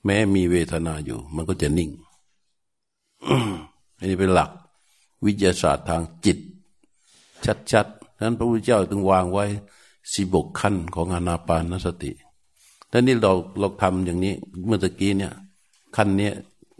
[0.06, 1.90] แม้มีเวทนาอยู่ มันก็จะนิ่ง
[3.98, 4.50] อันนี้เป็นหลัก
[5.26, 6.38] วิทยาศาสตร์ทางจิต
[7.72, 9.46] ชัดๆนั้นพระพุทธเจ้าจึงวางไว้
[10.14, 12.12] สิบกขั้นของอนาปานสติ
[12.90, 14.34] แ้วนี่เราเราทำอย่างนี้
[14.66, 15.34] เมื่อตะกี้เนี่ย
[15.96, 16.34] ขั้นเนี้ย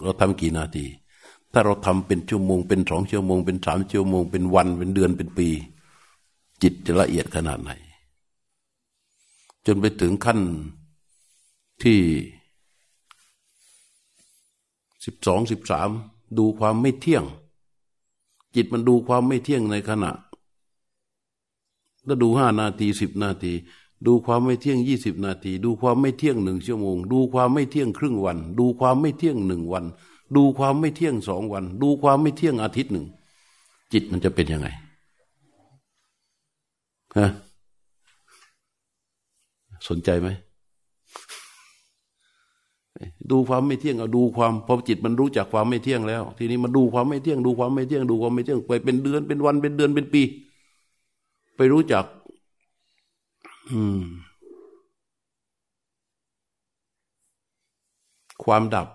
[0.04, 0.86] เราทำกี่นาที
[1.54, 5.50] ถ้าเราทำเป็นชั่วโมงเป็นสองชั่วโมง เป็นสามชั่วโมง เป็นวันเป็นเดือนเป็นปี
[6.62, 7.72] จิตจะละเอียดขนาดไหน
[9.66, 10.40] จนไปถึงขั้น
[11.84, 12.00] ที่
[15.06, 15.90] สิบสองสิบสาม
[16.38, 17.24] ดูความไม่เที่ยง
[18.56, 20.12] จิตมันดูความไม่เที่ยงในขณะ
[22.06, 23.54] แล้วดูห้านาทีสิบนาที
[24.06, 29.86] ดูความไม่เที่ยงยี่สิบนาที ดูความไม่เที่ยงหนึ่งชั่วโมง ดูความไม่เที่ยงครึ่งวัน ดูความไม่เที่ยงหนึ่งวัน
[30.36, 33.06] ดูความไม่เที่ยงสองวัน ดูความไม่เที่ยงอาทิตย์หนึ่ง
[33.94, 34.68] จิตมันจะเป็นยังไง
[37.18, 37.30] ฮะ
[39.90, 40.30] สนใจไหม
[43.32, 50.22] ดูความไม่เที่ยงเอาดูความพอจิตมันรู้จักความไม่เที่ยงแล้ว ทีนี้มันดูความไม่เที่ยง ดูความไม่เที่ยง ดูความไม่เที่ยงไปเป็นเดือนเป็นวันเป็นเดือนเป็นปี
[51.56, 52.06] ไปรู้จัก
[53.72, 54.02] อืม
[58.44, 58.88] ความดับ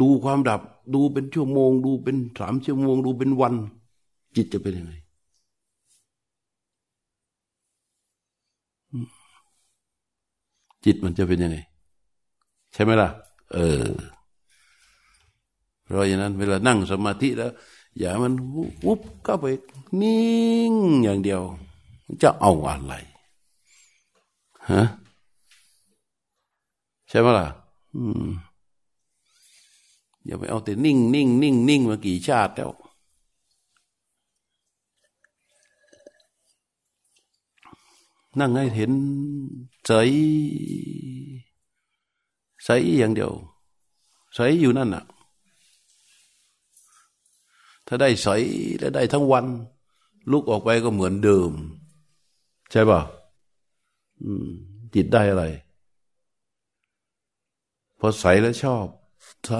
[0.00, 0.60] ดูความดับ
[0.94, 3.54] ดูเป็นชั่วโมง ดูเป็นสามชั่วโมง ดูเป็นวัน
[4.36, 4.92] จิตจะเป็นยังไง
[10.84, 11.56] จิตมันจะเป็นยังไง
[12.72, 13.08] ใช่ไหมล่ะ
[13.52, 13.88] เออ
[15.84, 17.52] เพราะฉะนั้น เวลานั่งสมาธิแล้ว
[17.98, 18.32] อย่ามัน
[18.86, 19.46] วุบเข้าไป
[20.00, 20.74] นิ่ง
[21.04, 21.42] อย่างเดียว
[22.22, 22.94] จะเอาอะไร
[24.70, 24.82] ฮะ
[27.08, 27.46] ใช่ไหมล่ะ
[27.94, 28.24] อืม
[30.26, 32.70] อย่าไปเอาแต่นิ่งนิ่งนิ่งนิ่งมากี่ชาติแล้ว
[38.40, 38.92] นั่งให้เห็น
[39.86, 39.92] ใจ
[42.64, 42.68] ใส
[42.98, 43.32] อย่างเดียว
[44.34, 45.04] ใสอยู่นั่นน่ะ
[47.86, 48.28] ถ้าได้ใส
[48.78, 49.44] แล้วได้ทั้งวัน
[50.30, 51.50] ลุกออกไปก็เหมือนเดิม
[52.70, 53.00] ใช่ป่ะ
[54.94, 55.44] จิตได้อะไร
[57.98, 58.86] พอใสแล้วชอบ
[59.46, 59.52] ใส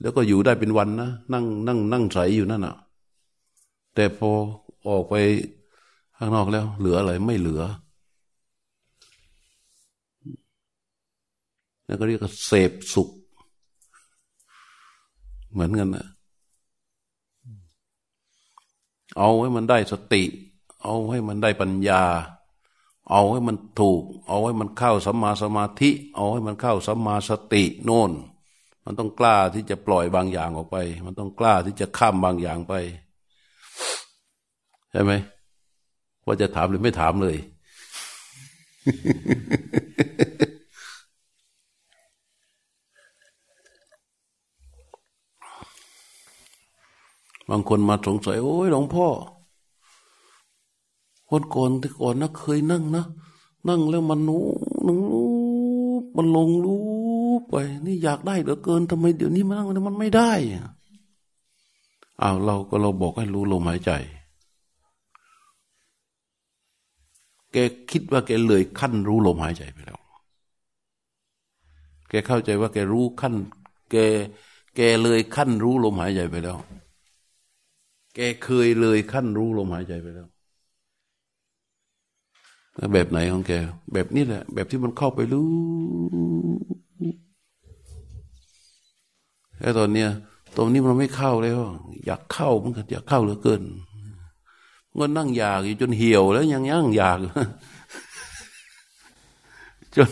[0.00, 2.76] แล้วก็อยู่ได้เป็นวันนะนั่งนั่ง นั่งใสอยู่นั่นน่ะ
[3.94, 4.30] แต่พอ
[4.88, 5.14] ออกไป
[6.16, 7.62] ข้างนอกแล้ว เหลืออะไรไม่เหลือ
[11.86, 13.08] แล้วก็เรียกว่าเสพสุข
[15.52, 16.06] เหมือนกันนะ
[19.18, 20.22] เอาให้มันได้สติ
[20.82, 22.02] เอาให้มันได้ปัญญา
[23.10, 28.10] เอาให้มันถูก เอาให้มันเข้าสัมมาสมาธิ เอาให้มันเข้าสัมมาสติโน่น
[28.84, 32.74] มันต้องกล้าที่จะปล่อยบางอย่างออกไป มันต้องกล้าที่จะข้ามบางอย่างไป
[34.90, 35.12] ใช่ไหม
[36.26, 37.36] ว่าจะถามหรือไม่ถามเลย
[47.50, 49.06] บางคนมาสงสัย โอ้ยหลวงพ่อ
[51.32, 53.04] วันก่อนแต่ก่อนนะเคยนั่งนะ
[53.68, 54.44] นั่งแล้วมันนู้
[54.86, 54.98] นู้
[56.16, 56.82] มันลงรู้
[57.48, 57.54] ไป
[57.84, 60.32] นี่อยากได้เหลือเกินทำไมเดี๋ยวนี้มานั่งมันไม่ได้
[62.22, 63.92] อ้าวเราก็เราบอกให้รู้ลมหายใจ
[67.52, 67.56] แก
[67.90, 69.98] คิดว่าแกเลยขั้นรู้ลมหายใจไปแล้ว
[72.08, 73.34] แกเข้าใจว่าแกรู้ขั้น
[73.90, 73.96] แก
[74.76, 76.58] แกเลยขั้นรู้ลมหายใจไปแล้ว
[78.14, 80.28] แกเคยเลยขั้นรู้ลมหายใจไปแล้ว
[82.92, 83.52] แบบไหนของแก
[83.92, 85.46] แบบนี้แหละ แบบที่มันเข้าไปรู้
[89.58, 90.08] แค่ตอนเนี้ย
[90.56, 91.58] ตรงนี้มันไม่เข้าแล้ว
[92.06, 93.62] อยากเข้ามันก็อยากเข้าเหลือเกิน
[94.98, 97.18] ก็นั่งอยากอยู่จนเหี่ยวแล้วยังยั่งอยาก
[99.96, 100.10] จน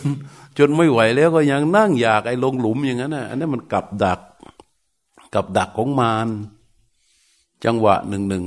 [0.59, 4.21] จนไม่ไหวแล้วก็ยังนั่งอยากไอ้ลงหลุมอย่างนั้นน่ะอันนั้นมันกับดัก
[5.35, 6.29] กับดักของมาร
[7.65, 8.45] จังหวะหนึ่งหนึ่ง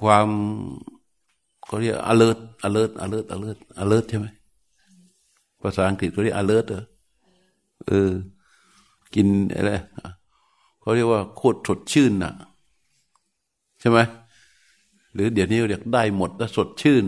[0.00, 0.28] ความ
[1.72, 4.26] เขาเรียก alert alert alert alert alert ใช่ไหม
[5.62, 6.84] ภาษาอังกฤษเขาเรียก alert เออ
[7.86, 8.10] เออ
[9.14, 9.72] กินอะไร
[10.80, 12.32] เขาเรียกว่าโคตรสดชื่นน่ะ
[13.80, 13.98] ใช่ไหม
[15.12, 17.04] หรือเดี๋ยวนี้เรียกได้หมดแล้วสดชื่น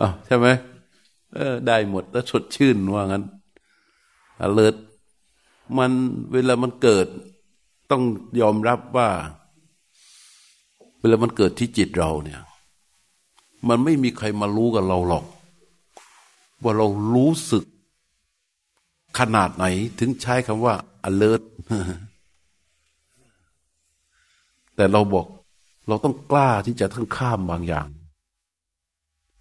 [0.00, 0.46] อ๋อใช่ไหม
[1.34, 3.24] เออ ได้หมดแล้วสดชื่นว่างั้น
[4.46, 4.76] alert
[5.78, 5.92] มัน
[6.32, 7.06] เวลามันเกิด
[7.90, 8.02] ต้อง
[8.40, 9.10] ยอมรับว่า
[11.02, 12.40] เวลามันเกิดที่จิตเราเนี่ย
[13.68, 15.24] มันไม่มีใครมารู้กับเราหรอก
[16.62, 17.64] ว่าเรารู้สึก
[19.18, 19.64] ขนาดไหน
[19.98, 20.74] ถึงใช้คำว่า
[21.08, 21.42] alert
[24.76, 25.26] แต่เราบอก
[25.88, 27.88] เราต้องกล้าที่จะทั้งข้ามบางอย่าง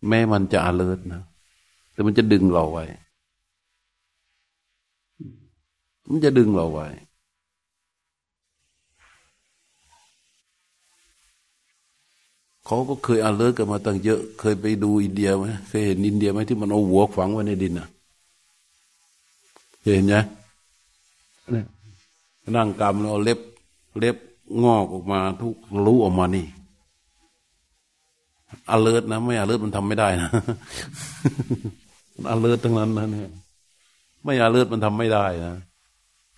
[0.07, 1.23] แม้มันจะ alert นะ
[1.93, 2.85] แต่มันจะดึงเราไว้
[6.09, 6.87] มันจะดึงเราไว้
[12.71, 17.87] เขาก็เคยอาเลิศกันมาตั้งเยอะ เคยไปดูอินเดียไหมเคยเห็นอินเดียไหมที่มันเอาหัวฝังไว้ในดินอะ
[19.83, 20.15] เห็นไหม
[22.55, 23.39] นั่งกำแล้วเล็บ
[23.99, 24.17] เล็บ
[24.63, 25.55] งอกออกมา ทุก
[25.85, 26.45] รู้ออกมานี่
[28.69, 30.29] อเลิศนะไม่อเลิศมันทำไม่ได้นะ
[32.15, 33.31] มันอเลิศทั้งนั้นนะเนี่ย
[34.23, 35.53] ไม่อเลิศมันทำไม่ได้นะ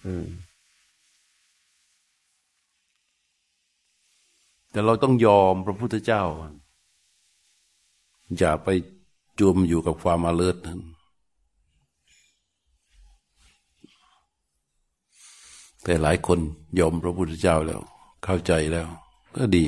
[0.04, 0.26] เออ
[4.74, 6.24] แต่เราต้องยอมพระพุทธเจ้า
[8.38, 8.68] อย่าไป
[9.40, 10.80] จมอยู่กับความอาเลิศนั้น
[15.84, 16.40] แต่หลายคน
[16.80, 17.82] ยอมพระพุทธเจ้าแล้ว
[18.24, 18.88] เข้าใจแล้ว
[19.36, 19.66] ก็ดี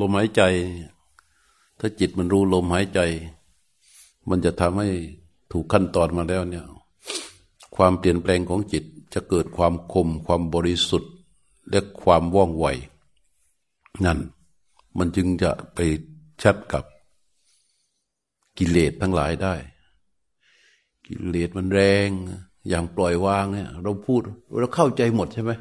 [0.00, 0.42] ลมหายใจ
[1.78, 3.00] ถ้าจิตมันรู้ลมหายใจ
[4.28, 4.88] มันจะทำให้
[5.52, 6.66] ถูกขั้นตอนมาแล้วเนี่ย
[7.76, 11.12] ความเปลี่ยนแปลงของจิตจะเกิดความคม ความบริสุทธิ์
[11.70, 12.66] และความว่องไว
[14.04, 14.18] นั่น
[14.98, 15.78] มันจึงจะไป
[16.42, 16.84] ชัดกับ
[18.58, 19.54] กิเลสทั้งหลายได้
[21.06, 22.08] กิเลสมันแรง
[22.68, 24.20] อย่างปล่อยวางเนี่ย เราพูด
[24.60, 25.52] เราเข้าใจหมดใช่ไหม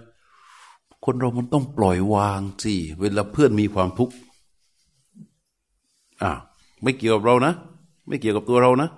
[1.06, 4.14] คนเรามันต้องปล่อยวางสิเวลาเพื่อนมีความทุกข์
[6.22, 6.32] อ่า
[6.84, 7.54] ไม่เกี่ยวกับเรานะ
[8.08, 8.90] ไม่เกี่ยวกับตัวเรานะ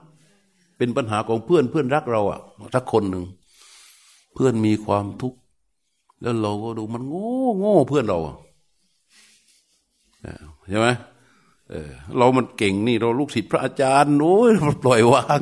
[0.78, 2.40] เป็นปัญหาของเพื่อนเพื่อนรักเราอะ
[2.74, 3.24] ถ้าคนหนึ่ง
[4.34, 5.40] เพื่อนมีความทุกข์
[6.22, 8.20] แล้วเราก็ดูมันโง่โง่เพื่อนเรา
[10.70, 10.88] ใช่ไหม
[11.70, 14.52] เออเรามันเก่งนี่เราลูกศิษย์พระอาจารย์โอ้ย
[14.84, 15.42] ปล่อยวาง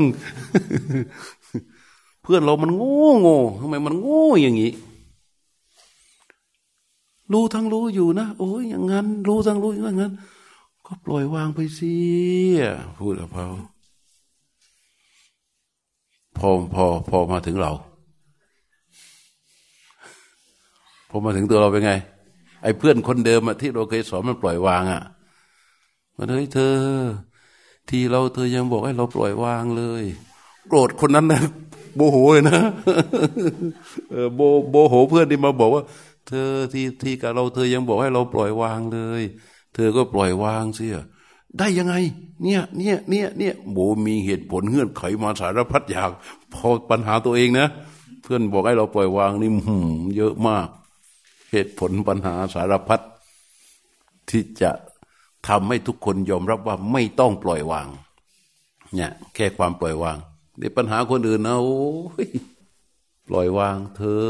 [2.23, 4.71] เพื่อนเรามันโง่โง่ทำไมมันโง่อย่างนี้
[7.33, 10.13] รู้ทั้งรู้อยู่นะโอ้ยอย่างนั้น รู้ทั้งรู้อย่างนั้น
[10.85, 11.93] ก็ปล่อยวางไปสิ
[12.99, 13.47] พูดกับเขา
[16.37, 17.71] พอพอพอมาถึงเรา
[21.09, 21.93] พอมาถึงตัวเราเป็นไง
[22.63, 25.01] ไอ้เพื่อนคนเดิมอะที่เราเคยสอนมันปล่อยวางอะ
[26.17, 26.75] มันเฮ้ยเธอ
[27.89, 30.03] ที่เราเธอยังบอกให้เราปล่อยวางเลย
[30.67, 31.41] โกรธคนนั้นนะ
[31.95, 32.59] โบโหเลยนะ
[34.35, 35.83] โบโบโหเพื่อนที่มาบอกว่า
[36.27, 39.21] เธอที่ที่กับเราเธอยังบอกให้เราปล่อยวางเลย
[39.73, 40.95] เธอก็ปล่อยวางเสีย
[41.59, 41.95] ได้ยังไง
[42.43, 46.09] เนี่ยเนี่ยเนี่ยเนี่ยโบมีเหตุผลเงื่อนไขมาสารพัดอย่าง
[46.53, 47.67] พอปัญหาตัวเองนะ
[48.21, 50.67] เพื่อนบอกให้เราปล่อยวางนี่หืมเยอะมาก
[51.51, 52.99] เหตุผลปัญหาสารพัด
[54.29, 54.71] ที่จะ
[55.47, 57.87] ทำให้ทุกคนยอมรับว่าไม่ต้องปล่อยวาง
[58.95, 60.17] เนี่ย แค่ความปล่อยวาง
[60.59, 61.81] ในปัญหาคนอื่นนะโอ้
[62.25, 62.27] ย
[63.27, 64.25] ปล่อยวางเธอ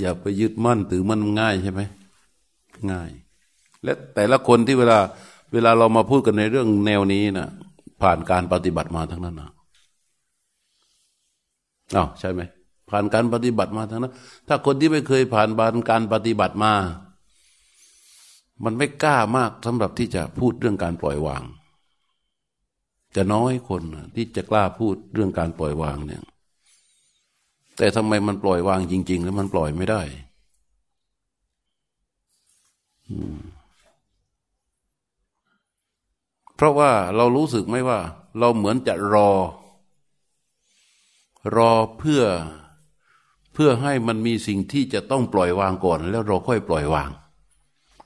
[0.00, 1.80] อย่าไปยึดมั่นถือมันง่ายใช่ไหม
[2.90, 3.10] ง่าย
[3.82, 4.98] และแต่ละคนที่เวลา
[5.54, 7.48] เวลาเรามาพูดกันในเรื่องแนวนี้นะ
[8.02, 9.50] ผ่านการปฏิบัติมาทั้งนั้นนะ
[11.96, 12.40] อ้าวใช่ไหม
[12.90, 14.14] ผ่านการปฏิบัติมาทั้งนั้น
[14.48, 16.72] ถ้าคนที่ไม่เคยผ่านบานการปฏิบัติมา
[18.64, 21.42] มันไม่กล้ามากสำหรับที่จะพูดเรื่องการปล่อยวาง
[23.16, 23.82] จะน้อยคน
[24.14, 26.22] ที่จะกล้าพูดเรื่องการปล่อยวางเนี่ย
[27.78, 30.02] แต่ทำไมมันปล่อยวางจริง ๆ แล้วมันปล่อยไม่ได้
[33.10, 33.38] อืม
[36.53, 37.98] เพ ราะว่าเรารู้สึกไหมว่า
[38.38, 39.30] เราเหมือนจะรอ
[41.56, 42.22] รอเพื่อ
[43.52, 47.10] เพื่อให้มันมีสิ่งที่จะต้องปล่อยวางก่อน แล้วเราค่อยปล่อยวาง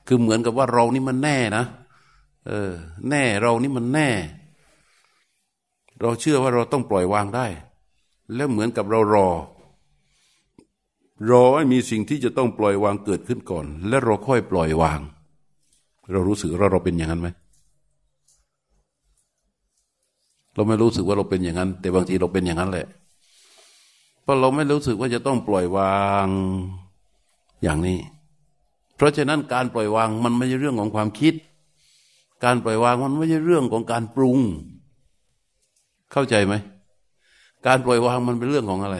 [0.07, 1.65] คือเหมือนกับว่าเรานี่มันแน่นะ
[2.47, 2.71] เออ
[3.09, 4.09] แน่เรานี่มันแน่
[6.01, 7.47] เราเชื่อว่าเราต้องปล่อยวางได้
[8.35, 9.27] แล้วเหมือนกับเรารอ
[11.29, 14.99] รอให้มีสิ่งที่จะต้องปล่อยวางเกิดขึ้นก่อน แล้วเราค่อยปล่อยวาง
[16.11, 17.29] เรารู้สึกว่าเราเป็นอย่างนั้นไหม
[20.59, 22.87] เราไม่รู้สึกว่าเราเป็นอย่างนั้น แต่บางทีเราเป็นอย่างนั้นแหละ
[24.23, 26.27] เพราะเราไม่รู้สึกว่าจะต้องปล่อยวาง
[27.63, 27.99] อย่างนี้
[28.95, 31.33] เพราะฉะนั้นการปล่อยวางมันไม่ใช่เรื่องของความคิด
[32.43, 34.37] การปล่อยวางมันไม่ใช่เรื่องของการปรุง
[36.11, 36.53] เข้าใจไหม
[37.67, 38.97] การปล่อยวางมันเป็นเรื่องของอะไร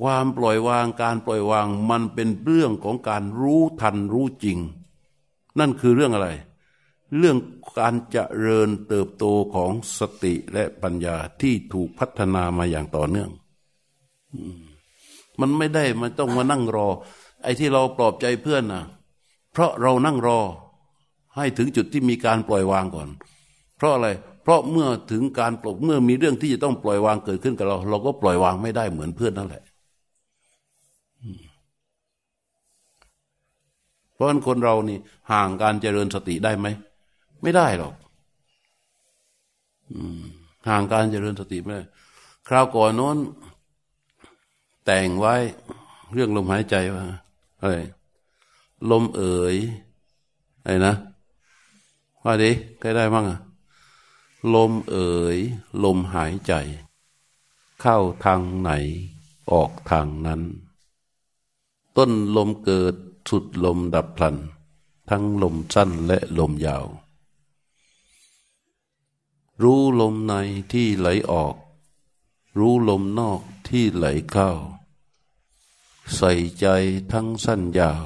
[0.00, 4.58] ความปล่อยวางการปล่อยวางมันเป็นเรื่องของการรู้ทันรู้จริง
[5.58, 6.28] นั่นคือเรื่องอะไร
[7.18, 7.36] เรื่อง
[7.78, 13.30] การเจริญเติบโตของสติและปัญญาที่ถูกพัฒนามาอย่างต่อเนื่อง
[15.40, 16.88] มันไม่ได้มันต้องมานั่งรอ
[17.42, 18.84] ไอ้ที่เราปลอบใจเพื่อนนะ
[19.52, 20.40] เพราะเรานั่งรอ
[21.36, 23.08] ให้ถึงจุดที่มีการปล่อยวางก่อน
[23.76, 24.08] เพราะอะไร
[24.42, 29.62] เพราะเมื่อถึงการปลดเมื่อมีเรื่องที่จะต้องปล่อยวางเกิดขึ้นกับเรา เราก็ปล่อยวางไม่ได้เหมือนเพื่อนนั่นแหละ
[34.14, 34.98] เพราะฉะนั้นคนเรานี่
[35.32, 36.66] ห่างการเจริญสติได้ไหม
[37.42, 37.94] ไม่ได้หรอก
[40.68, 41.84] ห่างการเจริญสติไม่ได้
[42.48, 43.16] คราวก่อนโน้น
[44.84, 45.34] แต่งไว้
[46.12, 47.04] เรื่องลมหายใจว่า
[47.60, 47.76] อะไร
[48.90, 49.56] ลมเอ๋ย
[50.62, 50.94] อะไรนะ
[52.22, 53.38] ว่าดิใครได้บ้างอะ
[54.54, 55.38] ลมเอ๋ย
[55.84, 56.52] ลมหายใจ
[57.80, 58.70] เข้าทางไหน
[59.50, 60.40] ออกทางนั้น
[61.96, 62.94] ต้นลมเกิด
[63.28, 64.36] สุดลมดับพลัน
[65.10, 66.84] ทั้งลมสั้นและลมยาว
[69.62, 70.34] รู้ลมใน
[70.72, 71.54] ที่ไหลออก
[72.58, 74.50] รู้ลมนอกที่ไหลเข้า
[76.16, 76.66] ใส่ใจ
[77.12, 78.04] ทั้งสั้นยาว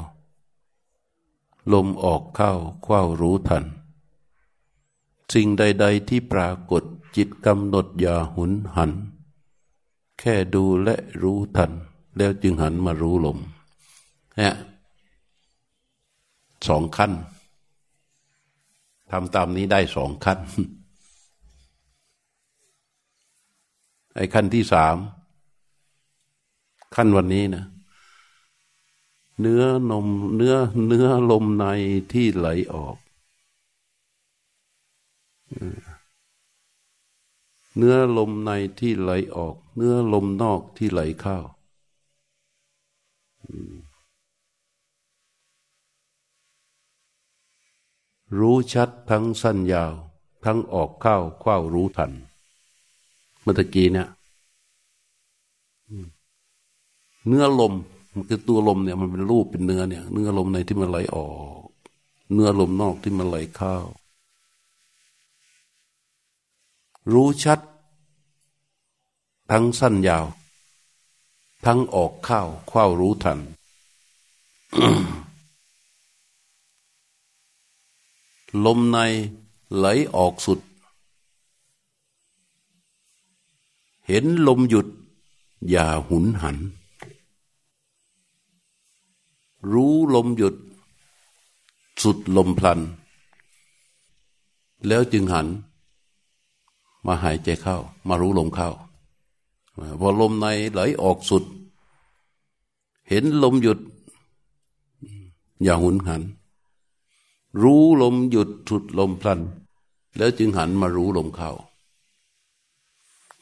[1.73, 2.53] ลมออกเข้า
[2.85, 3.65] คว้ารู้ทัน
[5.33, 6.83] สิ่งใด ๆ ที่ปรากฏ
[7.17, 8.93] จิตกำหนดอย่าหุนหัน
[10.19, 11.71] แค่ดูและรู้ทัน
[12.17, 13.39] แล้วจึงหันมารู้ลม
[14.37, 14.55] เนี่ย
[16.69, 17.13] สองขั้น
[19.11, 20.39] ทำตามนี้ได้สองขั้น
[24.15, 24.97] ไอ้ขั้นที่สาม
[26.95, 27.65] ขั้นวันนี้นะ
[29.41, 30.07] เนื้อนม
[30.37, 30.55] เนื้อ
[30.87, 31.65] เนื้อลมใน
[32.13, 32.97] ที่ไหลออก
[37.77, 41.39] เนื้อลมในที่ไหลออก เนื้อลมนอกที่ไหลเข้า
[48.39, 49.93] รู้ชัดทั้งสั้นยาว
[50.45, 52.13] ทั้งออกเข้าเข้ารู้ทัน
[53.43, 54.09] เมื่อกี้เนี่ย
[57.27, 57.75] เนื้อลม
[58.13, 61.29] มันคือตัวลมเนี่ย มันเป็นรูปเป็นเนื้อเนี่ย เนื้อลมในที่มันไหลออ
[61.63, 61.67] ก
[62.33, 63.77] เนื้อลมนอกที่มันไหลเข้า
[67.13, 67.61] รู้ชัด
[69.51, 70.25] ทั้งสั้นยาว
[71.67, 73.39] ทั้งออกเข้าเข้ารู้ทัน
[78.65, 78.99] ลมใน
[79.77, 79.87] ไหล
[80.17, 80.59] ออกสุด
[84.13, 84.87] เห็นลมหยุด
[85.71, 86.57] อย่าหุนหัน
[89.73, 90.55] รู้ลมหยุด
[92.03, 92.81] สุดลมพลัน
[94.87, 95.47] แล้วจึงหัน
[97.07, 97.77] มาหายใจเข้า
[98.09, 98.71] มารู้ลมเข้า
[100.01, 101.45] พอลมในไหลออกสุด
[103.09, 103.79] เห็นลมหยุด
[105.63, 106.23] อย่าหุนหัน
[107.63, 109.41] รู้ลมหยุดสุดลมพลัน
[110.17, 111.53] แล้วจึงหันมารู้ลมเข้า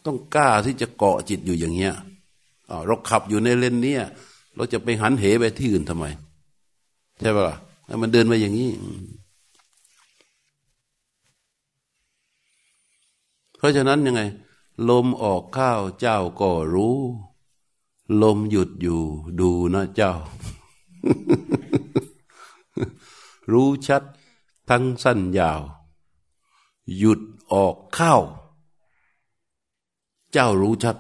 [0.07, 1.95] ต้องกล้าที่จะเกาะจิตอยู่อย่างเงี้ย
[2.87, 3.97] เราขับอยู่ในเลนนี้
[4.57, 6.05] เราจะไปหันเหไปที่อื่นทำไม
[7.21, 7.57] ใช่ปะล่ะ
[8.03, 8.71] มันเดินไปอย่างนี้
[13.59, 14.23] เพราะฉะนั้นยังไง
[14.89, 16.99] ลมออกข้าวเจ้าก็รู้
[18.23, 19.03] ลมหยุดอยู่
[19.41, 20.13] ดูนะเจ้า
[23.53, 24.03] รู้ชัด
[24.71, 25.61] ทั้งสั้นยาว
[26.99, 27.21] หยุด
[27.53, 28.17] ออกเข้า
[30.33, 30.97] เจ้ารู้ชัด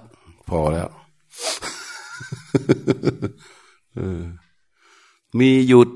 [0.49, 0.89] พอแล้ว
[5.39, 5.89] มีหยุด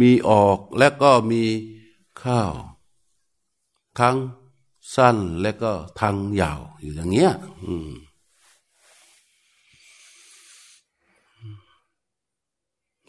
[0.00, 1.42] มีออกและก็มี
[2.22, 2.52] ข้าว
[4.00, 4.16] ทั้ง
[4.96, 7.32] สั้นและก็ทั้งยาว อยู่อย่างเงี้ย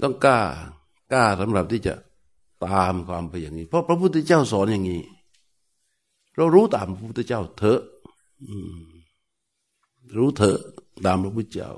[0.01, 0.39] ต้องกล้า
[1.11, 1.93] กล้าสำหรับที่จะ
[2.65, 5.01] ตามความไปอย่างนี้ เพราะพระพุทธเจ้าสอนอย่างนี้
[6.35, 7.81] เรารู้ตามพระพุทธเจ้าเถอะ
[10.17, 10.59] รู้เถอะ
[11.05, 11.69] ตามพระพุทธเจ้า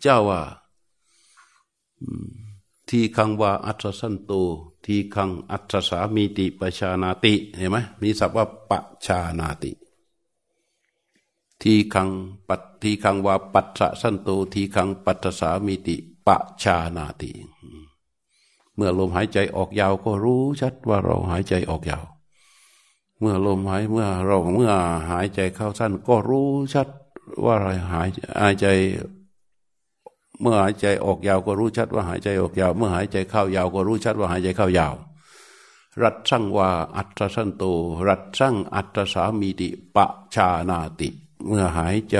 [0.00, 0.40] เจ้าว่า
[2.88, 4.32] ทีคังว่าอัตสันโต
[4.84, 8.72] ทีคังอัตสามีติปชานาติเห็นไหมมีศัพท์ว่าป
[9.04, 9.72] ชานาติ
[11.62, 12.08] ทีคัง
[12.48, 13.66] ปัตทีคังว่าปัต
[14.00, 15.96] สันโตทีคังปัตสามีติ
[16.26, 16.28] ป
[16.62, 17.30] ชานาติ
[18.74, 22.04] เมื่อลมหายใจออกยาวก็รู้ชัดว่าเราหายใจออกยาว
[23.18, 24.72] เมื่อลมหายเมื่อเราเมื่อ
[25.10, 26.88] หายใจเข้าสั้นก็รู้ชัด
[27.44, 28.08] ว่าเราหาย
[28.40, 28.66] หายใจ
[30.40, 34.94] เมื่อหายใจออกยาวก็รู้ชัดว่าหายใจออกยาว เมื่อหายใจเข้ายาวก็รู้ชัดว่าหายใจเข้ายาว
[36.02, 37.62] รัดสั่งว่าอัตสันโต
[38.08, 41.08] รัดสั่งอัตสามีติปะชานาติ
[41.46, 42.16] เมื่อหายใจ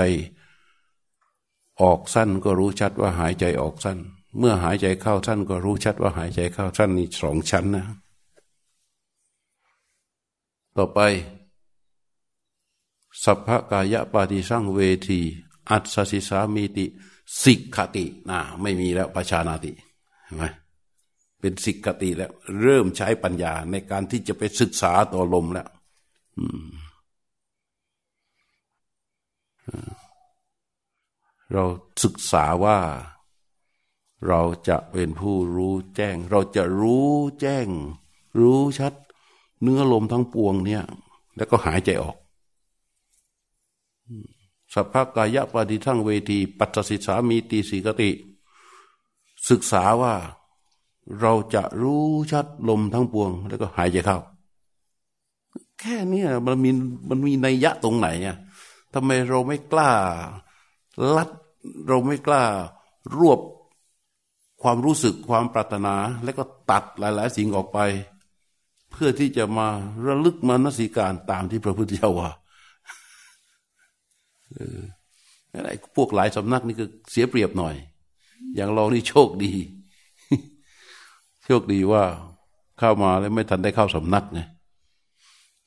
[1.82, 3.98] ออกสั้นก็รู้ชัดว่าหายใจออกสั้น
[4.38, 7.86] เมื่อหายใจเข้าท่านก็รู้ชัดว่าหายใจเข้าท่านนี่สองชั้นนะ
[10.76, 11.00] ต่อไป
[13.24, 15.20] สัพพกายะปาฏิสังเวที
[15.70, 16.86] อัตสิสามีติ
[17.42, 19.72] สิกขตินะไม่มีแล้วปชานาติ
[20.24, 20.44] เห็นไหม
[21.40, 25.68] เป็นสิกขติแล้ว เริ่มใช้ปัญญาในการที่จะไปศึกษาต่อลมแล้ว
[31.52, 31.64] เรา
[32.02, 32.78] ศึกษาว่า
[34.26, 37.66] เราจะเป็นผู้รู้แจ้ง เราจะรู้แจ้ง
[38.38, 38.94] รู้ชัด
[39.62, 40.82] เนื้อลมทั้งปวงเนี่ย
[41.36, 42.16] แล้วก็หายใจออก
[44.74, 48.10] สัพพกายะปฏิทั้งเวที ปัจสิสามีตีสีกติ
[49.48, 50.14] ศึกษาว่า
[51.20, 54.18] เราจะรู้ชัดลมทั้งปวง แล้วก็หายใจเข้า
[55.80, 56.70] แค่นี้มันมี
[57.08, 58.36] มันมีนัยยะตรงไหนอะ
[58.94, 59.90] ทำไมเราไม่กล้า
[61.16, 61.28] ลัด
[61.86, 62.42] เราไม่กล้า
[63.18, 63.40] รวบ
[64.62, 65.94] ความรู้สึกความปรารถนา
[66.24, 67.78] แล้วก็ตัดหลาย ๆ สิ่งออกไป
[68.90, 69.68] เพื่อที่จะมา
[70.06, 72.30] ระลึกมานสิการตามที่พระพุทธเจ้าว่า
[75.54, 77.74] อะไรพวกหลายสำนักนี่ก็เสียเปรียบหน่อย
[78.56, 79.52] อย่างเรานี่โชคดี
[81.44, 82.02] โชคดีว่า
[82.78, 84.40] เข้ามาแล้วไม่ทันได้เข้าสำนักไง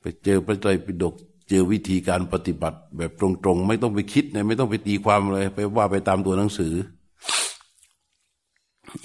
[0.02, 1.16] ไปเจอพระไตรปิฎก
[1.50, 6.74] เจอวิธีการปฏิบัติ แบบตรงๆ ไม่ต้องไปคิดนะไม่ต้องไปตีความเลย ไปว่าไปตามตัวหนังสือ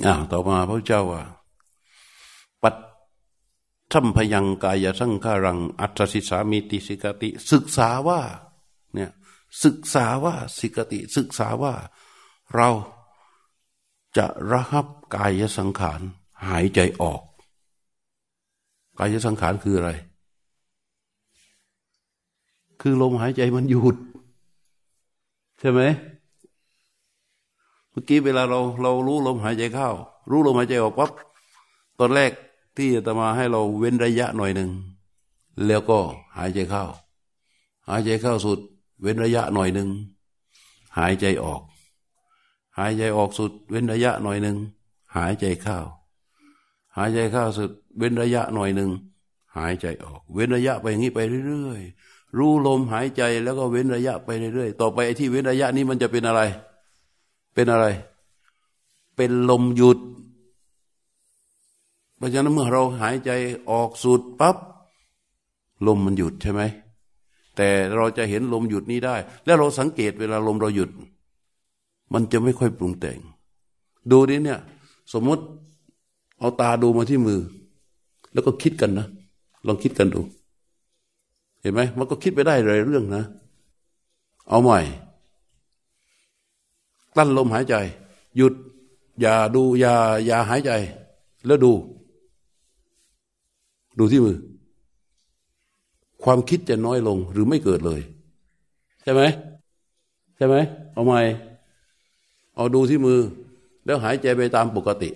[0.04, 1.22] อ่าต่อมาพระเจ้าว่า
[2.62, 2.74] ปัด
[3.92, 8.20] ทัมพยังกายสังขารัง อัตสิสามีติสิกติ ศึกษาว่า
[9.64, 11.74] ศึกษาว่าสิกติศึกษาว่า
[12.54, 12.68] เรา
[14.16, 16.00] จะระหับกายสังขาร
[16.48, 17.22] หายใจออก
[18.98, 19.90] กายสังขารคืออะไร
[22.80, 23.96] คือลมหายใจมันหยุด
[25.60, 25.80] ใช่ไหม
[27.90, 29.88] เมื่อกี้เวลาเราเรารู้ลมหายใจเข้า
[30.30, 31.10] รู้ลมหายใจออกปั๊บ
[31.98, 32.32] ตอนแรก
[32.76, 34.70] ที่จะมาให้เราเว้นระยะหน่อยหนึ่ง
[35.66, 35.98] แล้วก็
[36.36, 36.84] หายใจเข้า
[37.88, 38.58] หายใจเข้าสุด
[39.00, 39.88] เว้นระยะหน่อยหนึ่ง
[40.98, 41.62] หายใจออก
[42.78, 44.56] หายใจออกสุด เว้นระยะหน่อยหนึ่ง
[45.16, 45.78] หายใจเข้า
[46.96, 48.90] หายใจเข้าสุด เว้นระยะหน่อยหนึ่ง
[49.56, 56.40] หายใจออก เว้นระยะไปอย่างนี้ไปเรื่อยๆรู้ลมหายใจแล้วก็เว้นระยะไปเรื่อยๆต่อไปไอ้ที่เว้นระยะนี้มันจะเป็นอะไร
[57.54, 57.86] เป็นอะไร
[59.16, 59.98] เป็นลมหยุด
[62.16, 63.30] เพราะฉะนั้นเมื่อเราหายใจ
[63.70, 64.56] ออกสุดปับ๊บ
[65.86, 66.62] ลมมันหยุดใช่ไหม
[67.56, 70.90] แต่เราจะเห็นลมหยุดนี้ได้ แล้วเราสังเกตเวลาลมเราหยุด
[72.12, 73.18] มันจะไม่ค่อยปรุงแต่ง
[74.10, 74.60] ดูนี้เนี่ย
[75.12, 75.42] สมมติ
[76.38, 77.40] เอาตาดูมาที่มือ
[78.32, 79.06] แล้วก็คิดกันนะ
[79.66, 80.20] ลองคิดกันดู
[81.60, 83.22] เห็นไหมมันก็คิดไปได้หลายเรื่องนะ
[84.48, 84.78] เอาใหม่
[87.16, 87.74] ตั้นลมหายใจ
[88.36, 88.54] หยุด
[89.20, 89.94] อย่าดูอย่า
[90.26, 90.70] อย่าหายใจ
[91.46, 91.72] แล้วดู
[93.98, 94.36] ดูที่มือ
[96.26, 98.00] ความคิดจะน้อยลงหรือไม่เกิดเลย
[99.02, 99.22] ใช่ไหม
[100.36, 100.54] ใช่ไหม
[100.92, 101.20] เอาใหม่
[102.56, 103.20] เอาดูที่มือ
[103.86, 105.10] แล้วหายใจไปตามปกติ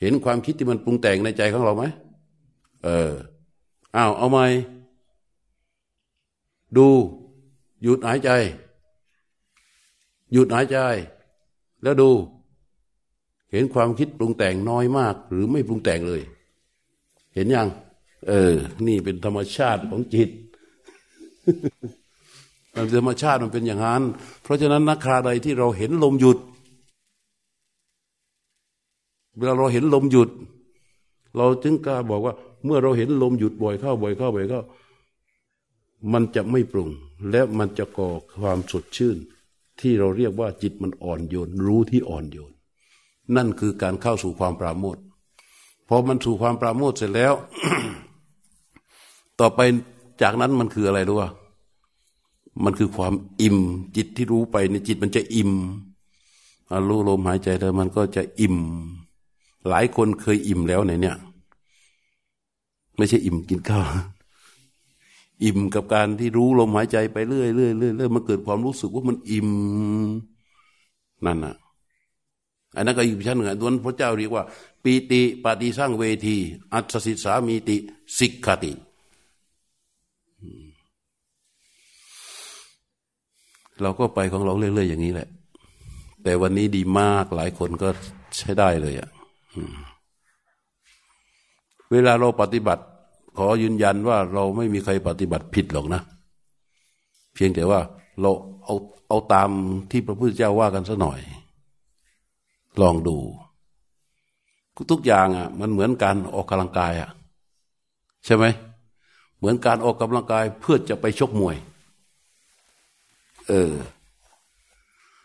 [0.00, 1.84] เห็นความคิดที่มันปรุงแต่งในใจของเราไหม
[2.84, 3.12] เออ
[3.96, 4.46] อ้าวเอาใหม่
[6.76, 6.88] ดู
[7.82, 8.30] หยุดหายใจ
[10.32, 10.78] หยุดหายใจ
[11.82, 12.10] แล้วดู
[13.52, 16.22] เห็นความคิดปรุงแต่งน้อยมาก หรือไม่ปรุงแต่งเลย
[17.34, 17.68] เห็นยัง
[18.28, 18.54] เออ
[18.86, 20.30] นี่เป็นธรรมชาติของจิต
[22.94, 24.02] ธรรมชาติมันเป็นอย่างนั้น
[24.42, 26.38] เพราะฉะนั้นนักคราใดที่เราเห็นลมหยุด
[29.36, 30.30] เวลาเราเห็นลมหยุด
[31.36, 34.62] เราจึงกล้าบอกว่า เมื่อเราเห็นลมหยุดบ่อยเข้าบ่อยเข้าบ่อยเข้า
[36.12, 36.90] มันจะไม่ปรุง
[37.30, 38.08] และมันจะก่อ
[38.40, 39.16] ความสดชื่น
[39.80, 42.52] ที่เราเรียกว่าจิตมันอ่อนโยน รู้ที่อ่อนโยน
[43.36, 44.96] นั่นคือการเข้าสู่ความปราโมท
[45.88, 47.34] พอมันสู่ความปราโมทเสร็จแล้ว
[49.40, 49.60] ต่อไป
[50.22, 51.30] จากนั้นมันคืออะไรรู้ว่า
[52.64, 53.58] มันคือความอิ่ม
[53.96, 55.52] จิตที่รู้ไปในจิตมันจะอิ่ม
[56.88, 58.56] รู้ลมหายใจแล้วมันก็จะอิ่ม
[59.68, 61.16] หลายคนเคยอิ่มแล้วในเนี่ย
[62.96, 63.86] ไม่ใช่อิ่มกินข้าว
[65.44, 69.50] อิ่มกับการที่รู้ลมหายใจไปเรื่อยเรื่อยเรื่อยเรื่อยมันเกิดความรู้สึกว่ามันอิ่ม
[71.24, 71.54] นั่นน่ะ
[72.76, 74.44] อันนั้นก็อีกชั้นหนึ่งตัวนั้นพระเจ้าเรียกว่า
[74.82, 76.36] ปีติปฏิสร้างเวที
[76.72, 77.76] อัศสิสามีติ
[78.18, 78.72] สิกขติ
[83.82, 85.28] เราก็ไปของเราเรื่อยๆอย่างนี้แหละ
[86.22, 87.88] แต่วันนี้ดีมากหลายคนก็
[88.38, 89.08] ใช้ได้เลยอะ่ะ
[91.90, 92.84] เวลาเราปฏิบัติ
[93.36, 96.00] ขอยืนยันว่าเราไม่มีใครปฏิบัติผิดหรอกนะ
[97.34, 97.80] เพียงแต่ว่า
[98.20, 98.30] เรา
[98.64, 98.74] เอา
[99.08, 99.50] เอาตาม
[99.90, 101.20] ที่พระพุทธเจ้าว่ากันสัหน่อย
[102.82, 103.16] ลองดู
[104.90, 107.10] ทุกอย่างอะ มันเหมือนการออกกำลังกายอะ
[108.24, 108.44] ใช่ไหม
[109.38, 111.56] เหมือนการออกกำลังกายเพื่อจะไปชกมวย
[113.48, 113.74] เออ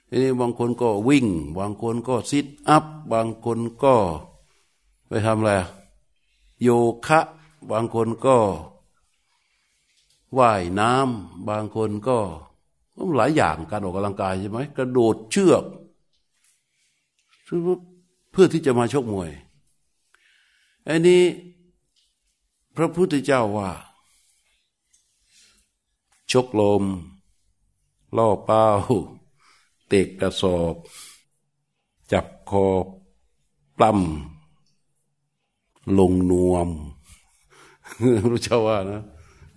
[0.09, 1.27] ทีนี้บางคนก็วิ่ง
[1.59, 3.95] บางคนก็ซิทอัพ บางคนก็
[5.07, 5.51] ไปทำอะไร
[6.61, 6.69] โย
[7.07, 7.19] คะ
[7.71, 8.37] บางคนก็
[10.37, 12.17] ว่ายน้ำบางคนก็
[13.15, 15.63] หลายอย่างการออกกำลังกายใช่ไหมกระโดดเชือก
[18.31, 19.31] เพื่อที่จะมาชกมวย
[20.87, 21.23] อันนี้
[22.75, 23.69] พระพุทธเจ้าว่า
[26.31, 26.83] ชกลม
[28.17, 28.65] ล่อเป้า
[29.87, 30.75] เตกกระสอบ
[32.11, 32.67] จับคอ
[33.77, 36.69] ปล้ำลงนวม
[38.29, 39.01] รู้เจ้าว่านะ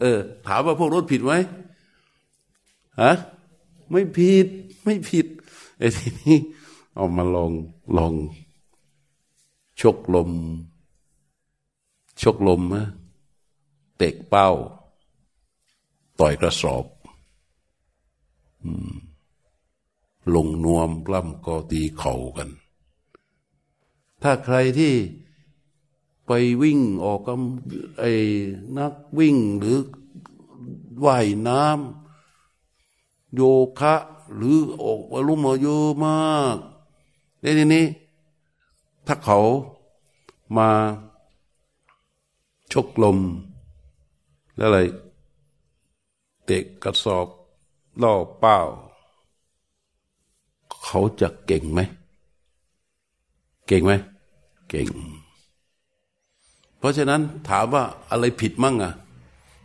[0.00, 1.32] เออ ถามว่าพวกรถผิดไหม
[3.00, 3.12] ฮะ
[3.90, 4.46] ไม่ผิด
[4.84, 5.26] ไม่ผิด
[5.78, 6.36] ไอ้ทีนี้
[6.94, 7.52] เอามาลอง
[7.96, 8.14] ลอง
[9.80, 10.30] ชกลม
[12.22, 12.86] ชกลมนะ
[13.96, 14.50] เตะเป้า
[16.20, 16.84] ต่อยกระสอบ
[20.34, 22.50] ลงนวมปล้ำกอตีเข่ากัน
[24.22, 24.94] ถ้าใครที่
[26.26, 26.30] ไป
[26.62, 27.40] วิ่งออกกับ
[27.98, 28.12] ไอ้
[28.76, 29.80] นักวิ่งหรือ
[31.04, 33.40] ว่ายน้ำโย
[33.78, 33.94] คะ
[34.34, 36.14] หรือออกวลุ่มเยอะมา
[36.54, 36.56] ก
[37.40, 37.86] ในทีนี้
[39.06, 39.38] ถ้าเขา
[40.56, 40.70] มา
[42.72, 43.18] ชกลม
[44.56, 44.78] แล้วอะไร
[46.44, 47.26] เตะกระสอบ
[48.02, 48.58] ล่อเป้า
[50.84, 51.80] เขาจะเก่งไหม
[53.68, 53.92] เก่งไหม
[54.70, 54.86] เก่ง
[56.78, 58.92] เพราะฉะนั้นถามว่าอะไรผิดมั่งอะ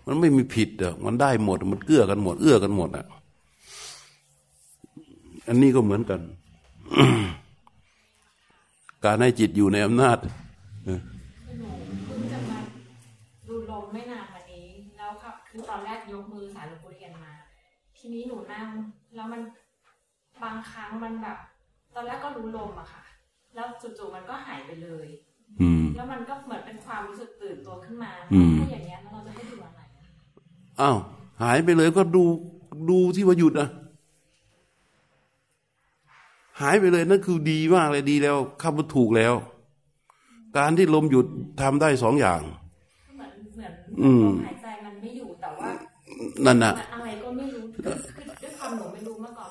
[0.06, 3.06] มันไม่มีผิดอะมันได้หมด มันเกื้อกันหมด เอื้อกันหมดอะ
[5.48, 6.22] อันนี้ก็เหมือนกัน
[9.06, 10.94] การให้จิตอยู่ในอำนาจหนู
[12.06, 12.58] เพิ่งจะมา
[13.48, 14.66] ดูลมไม่นานวันนี้
[14.98, 17.32] แล้วครับ คือตอนแรกยกมือสายหลวงปู่เทียนมา
[18.00, 18.68] ที นี้หนูนั่ง
[19.16, 19.42] แล้วมัน
[20.44, 21.38] บางครั้งมันแบบ
[21.96, 23.04] ตอนแรกก็รู้ลมอะค่ะ
[23.56, 25.08] แล้วจู่ๆมันก็หายไปเลย
[25.96, 28.12] แล้วมันก็เหมือนเป็นความรู้สึกตื่นตัวขึ้นมา
[28.60, 29.82] ถ้าอย่างเงี้ยเราจะให้ดูอะไร
[30.82, 30.98] อ้าว
[31.44, 32.24] หายไปเลยก็ดู
[32.90, 33.70] ดูที่ว่าหยุดอะ
[36.62, 39.34] หายไปเลยนั่นคือดีมากเลยดีแล้วข้าพถูกแล้ว
[40.58, 41.26] การที่ลมหยุด
[41.62, 42.42] ทำได้สองอย่าง
[43.16, 43.74] เหมือนเหมือน
[44.26, 45.70] ลมหายใจมันไม่อยู่แต่ว่า
[46.46, 49.50] นั่นน่ะอะไรก็ไม่รู้ด้วยความหนูไม่รู้มาก่อน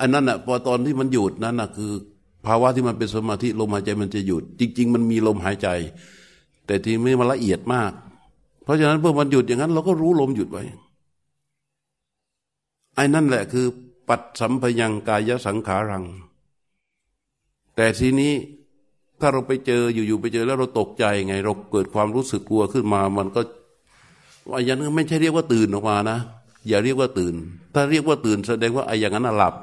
[0.00, 1.92] อันนั้นน่ะพอตอนที่มันหยุดนั่นน่ะคือ
[2.46, 5.68] ภาวะที่มันเป็นสมาธิลมหายใจมันจะหยุด จริง ๆ มันมีลมหายใจ
[6.66, 7.92] แต่ทีไม่มันละเอียดมาก
[8.64, 10.62] เพราะฉะนั้นเมื่อมันหยุดอย่างนั้น เราก็รู้ลมหยุดไว้
[12.96, 13.66] ไอ้นั่นแหละคือ
[14.08, 16.04] ปัดสัมพยังกายสังขารัง
[17.76, 18.32] แต่ทีนี้
[19.20, 23.40] ถ้าเราไปเจออยู่ๆไปเจอแล้วเราตกใจไง เราเกิดความรู้สึกกลัวขึ้นมา มันก็
[24.48, 26.18] ไอ้ยังนั้นไม่ใช่เรียกว่าตื่นออกมานะ
[26.68, 27.34] อย่าเรียกว่าตื่น
[27.74, 29.54] ถ้าเรียกว่าตื่นแสดงว่าไอ้อย่างนั้นหลับ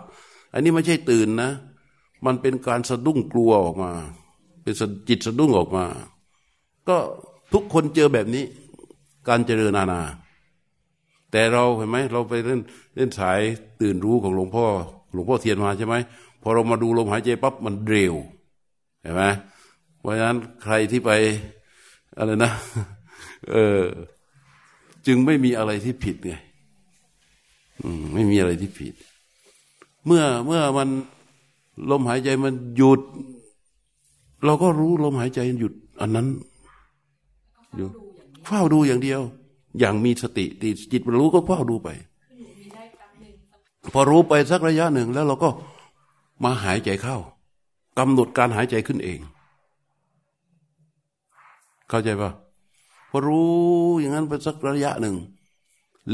[0.54, 1.50] อันนี้ไม่ใช่ตื่นนะ
[2.26, 3.92] มันเป็นการสะดุ้งกลัวออกมา
[4.64, 4.74] เป็น
[5.10, 5.86] จิตสะดุ้งออกมา
[6.88, 6.98] ก็
[7.54, 8.44] ทุกคนเจอแบบนี้
[9.28, 10.02] การเจริญนานา
[11.32, 12.62] แต่เราเห็นไหมเราไปเล่น
[12.96, 13.40] เล่นสาย
[13.82, 14.66] ตื่นรู้ของหลวงพ่อ
[15.14, 15.96] หลวงพ่อเทียนมาใช่ไหม
[16.42, 18.14] พอเรามาดูลมหายใจปั๊บมันเร็ว
[19.02, 19.24] เห็นไหม
[20.00, 21.12] เพราะฉะนั้นใครที่ไป
[22.18, 22.52] อะไรนะ
[23.52, 23.82] เออ
[25.08, 26.34] จึงไม่มีอะไรที่ผิดไง
[28.14, 28.94] ไม่มีอะไรที่ผิด
[30.06, 30.90] เมื่อเมื่อมัน
[31.92, 33.02] ลมหายใจมันหยุด
[34.46, 36.28] เราก็รู้ลมหายใจหยุด อันนั้น
[37.76, 37.88] อยู่
[38.46, 39.22] เฝ้าดูอย่างเดียว
[39.80, 41.90] อย่างมีสติติจิตมันรู้ก็เฝ้าดูไป
[43.94, 45.50] พอรู้ไปสักระยะหนึ่งแล้วเราก็
[46.44, 47.18] มาหายใจเข้า
[47.98, 49.20] กำหนดการหายใจขึ้นเอง
[51.90, 52.32] เข้าใจปะ
[53.10, 53.50] พอรู้
[54.00, 55.16] อย่างนั้นไปสักระยะหนึ่ง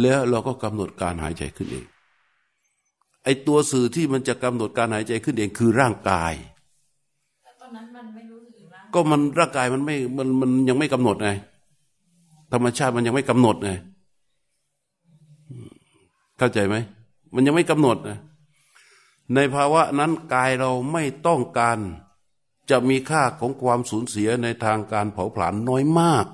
[0.02, 1.86] แล้วเราก็กำหนดการหายใจขึ้นเอง
[3.24, 6.34] ไอตัวสื่อที่มันจะกำหนดการหายใจขึ้นเองคือร่างกาย
[7.62, 11.30] ตอนนั้นมันไม่รู้สึกก็มันร่างกายมันไม่มันมันยังไม่กำหนดไง
[12.54, 13.72] ธรรมชาติมันยังไม่กำหนดไง
[16.38, 16.76] เข้าใจไหม
[17.36, 18.20] มันยังไม่กำหนดนะ
[19.36, 21.78] ในภาวะนั้นกายเราไม่ต้องการ
[22.70, 26.26] จะมีค่าของความสูญเสียในทางการเผาผลาญน้อยมาก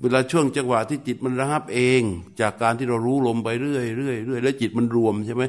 [0.00, 2.02] เวลาช่วงจังหวะที่จิตมันระงับเอง
[2.40, 5.42] จากการที่เรารู้ลมไปเรื่อยเรื่อยเรื่อยแล้วจิตมันรวมใช่ไหม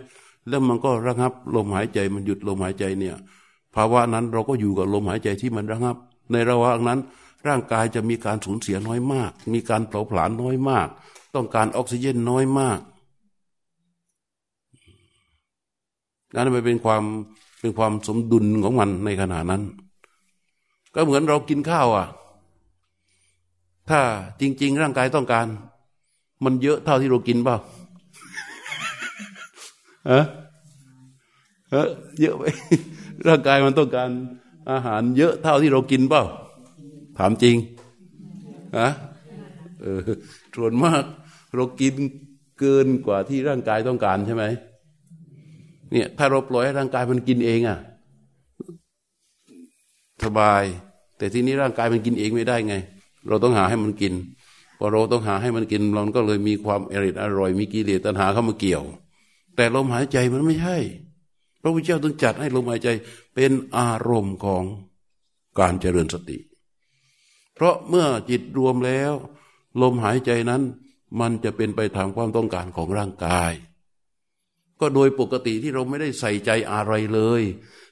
[0.47, 3.15] แล้วมันก็ระงับลมหายใจมันหยุดลมหายใจเนี่ย
[3.75, 5.95] ภาวะนั้นเราก็อยู่กับลมหายใจที่มันระงับ
[6.31, 6.99] ในระหว่างนั้น
[7.47, 10.87] ร่างกายจะมีการสูญเสียน้อยมาก มีการเผาผลาญน้อยมาก
[11.35, 12.79] ต้องการออกซิเจนน้อยมาก
[16.33, 17.03] นั่นมันเป็นความ
[17.59, 19.61] เป็นความสมดุลของมันในขณะนั้น
[20.93, 22.07] ก็เหมือนเรากินข้าวอะ
[23.89, 24.01] ถ้า
[24.41, 25.47] จริง ๆ ร่างกายต้องการ
[26.43, 27.57] มันเยอะเท่าที่เรากินเปล่า
[30.11, 30.23] ฮะ
[31.71, 31.89] เออ
[32.19, 32.43] เยอะไป
[33.27, 34.09] ร่างกายมันต้องการ
[34.71, 36.23] อาหารเยอะเท่าที่เรากินเปล่า
[37.17, 37.55] ถามจริง
[38.77, 38.87] อะ
[39.81, 40.01] เออ
[40.55, 41.03] ส่วนมาก
[41.55, 41.93] เรากิน
[42.59, 44.43] เกินกว่าที่ร่างกายต้องการใช่ไหม
[45.91, 47.79] เนี่ยถ้าเราปล่อยให้ร่างกายมันกินเองอะ
[50.23, 50.63] สบาย
[51.17, 52.75] แต่ทีนี้ร่างกายมันกินเองไม่ได้ไง
[53.27, 54.13] เราต้องหาให้มันกิน
[54.77, 58.83] พอเราต้องหาให้มันกินเราก็เลยมีความอริดอร่อย มีกิเลสตัณหาเข้ามาเกี่ยว
[59.55, 60.77] แต่ลมหายใจมันไม่ใช่
[61.61, 62.89] พระพุทธเจ้าต้องจัดให้ลมหายใจ
[63.35, 64.63] เป็นอารมณ์ของ
[65.59, 66.37] การเจริญสติ
[67.55, 69.13] เพราะเมื่อจิตรวมแล้ว
[69.81, 70.61] ลมหายใจนั้น
[71.19, 73.51] มันจะเป็นไปตามความต้องการของร่างกาย
[74.79, 77.41] ก็โดยปกติที่เราไม่ได้ใส่ใจอะไรเลย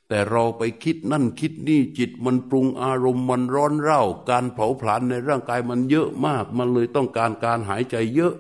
[0.09, 8.34] แต่เราไปคิดนั่นคิดนี่จิตมันปรุงอารมณ์มันร้อนเร่า การเผาผลาญในร่างกายมันเยอะมาก มันเลยต้องการการหายใจเยอะ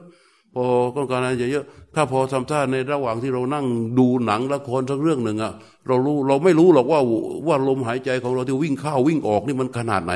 [0.53, 0.63] พอ
[0.97, 1.65] ต้องการหายใจเยอะ
[1.95, 3.65] ถ้าพอทำท่าในระหว่างที่เรานั่ง
[3.99, 5.53] ดูหนังละครสักเรื่องหนึ่งอะ
[5.87, 7.01] เรารู้เราไม่รู้หรอกว่า
[7.47, 10.13] ว่าลมหายใจของเราที่วิ่งเข้าวิ่งออกนี่มันขนาดไหน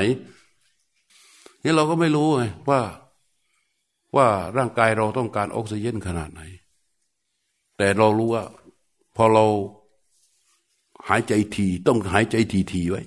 [1.64, 2.80] นี่เราก็ไม่รู้ไงว่า
[4.16, 4.26] ว่า
[4.56, 6.42] ร่างกายเราต้องการออกซิเจนขนาดไหน
[7.78, 8.44] แต่เรารู้ว่า
[9.16, 9.44] พอเรา
[11.08, 13.02] หายใจทีต้องหายใจทีทีไว้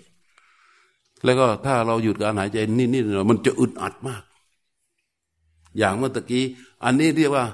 [1.24, 4.24] แล้วก็ถ้าเราหยุดการหายใจนิดนิดมันจะอึดอัดมาก
[5.78, 6.44] อย่างเมื่อตะกี้
[6.84, 7.46] อันนี้เรียกว่า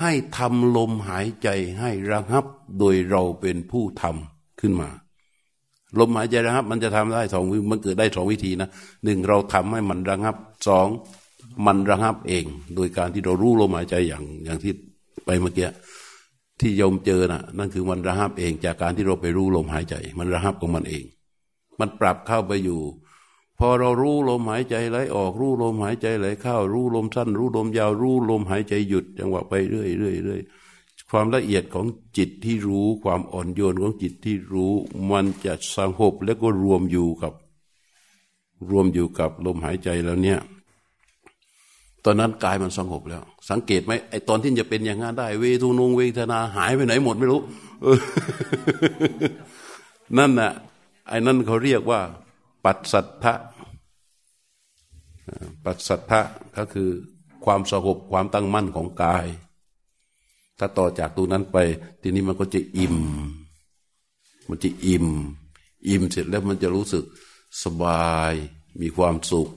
[0.00, 1.48] ให้ทำลมหายใจ
[1.80, 2.44] ให้ระงับ
[2.78, 4.88] โดยเราเป็นผู้ทำขึ้นมา
[5.98, 8.68] ลมหายใจระงับ มันจะทำได้สองมันเกิดได้สองวิธีนะ
[9.04, 10.36] หนึ่งเราทำให้มันระงับ
[10.68, 10.86] สอง
[11.66, 12.44] มันระงับเอง
[12.74, 14.72] โดยการที่เรารู้ลมหายใจอย่างอย่างที่
[15.24, 15.68] ไปเมื่อกี้
[16.60, 21.04] ที่โยมเจอนะ่ะ นั่นคือมันระหับเอง จากการที่เราไปรู้ลมหายใจ มันระหับของมันเอง
[21.80, 22.80] มันปรับเข้าไปอยู่
[23.58, 30.40] พอเรารู้ลมหายใจไหลออกรู้ลมหายใจไหลเข้า รู้ลมสั้น รู้ลมยาวรู้ลมหายใจหยุดจังหวะไปเรื่อยเรื่อยเรื่อย
[31.10, 34.72] ความละเอียดของจิตที่รู้ความอ่อนโยนของจิตที่รู้
[35.10, 37.32] มันจะสงบแล้วก็รวมอยู่กับ
[38.70, 40.38] รวมอยู่กับลมหายใจแล้วเนี่ย
[42.04, 47.40] ตอนนั้นกายมันสงบแล้ว สังเกตไหมไอตอนที่จะเป็นอย่างนั้นได้ เวทุนงเวทนาหายไปไหนหมดไม่รู้
[50.18, 50.52] นั่นน่ะ
[51.08, 52.00] ไอ้นั่นเขาเรียกว่า
[52.64, 53.34] ปัสสัทธะ
[55.64, 56.20] ปัสสัทธะ
[56.56, 56.88] ก็คือ
[57.44, 59.26] ความสงบความตั้งมั่นของกาย
[60.58, 61.56] ถ้าต่อจากตัวนั้นไป
[62.02, 62.96] ทีนี้มันก็จะอิ่ม
[64.48, 65.06] มันจะอิ่ม
[65.88, 67.04] อิ่มเสร็จแล้วมันจะรู้สึก
[67.62, 68.32] สบาย
[68.80, 69.48] มีความสุข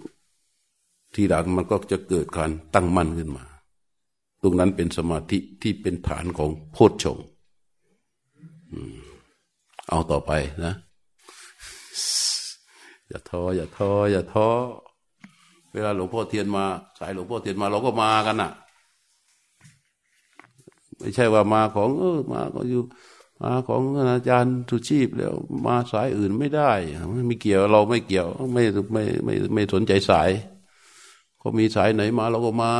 [1.14, 3.44] ทีหลังมันก็จะเกิดการตั้งมั่นขึ้นมา
[4.42, 7.18] ตรงนั้นเป็นสมาธิที่เป็นฐานของโพชฌง
[9.90, 10.32] เอาต่อไป
[10.64, 10.74] นะ
[13.08, 14.48] อย่าท้ออย่าท้ออย่าท้อ
[15.74, 16.66] เวลาหลวงพ่อเทียนมา
[17.00, 18.52] สายหลวงพ่อเทียนมาเราก็มากันน่ะ
[20.98, 22.82] ไม่ใช่ว่ามาของ เออ มาก็อยู่
[23.42, 23.82] มาของ
[24.14, 25.36] อาจารย์สุชีพแล้ว
[25.66, 26.72] มาสายอื่นไม่ได้
[27.28, 28.64] ไม่เกี่ยวเราไม่เกี่ยว ไม่
[28.94, 30.30] ไม่ไม่ไม่สนใจสาย
[31.44, 32.74] ก็มีสายไหนมาเราก็มา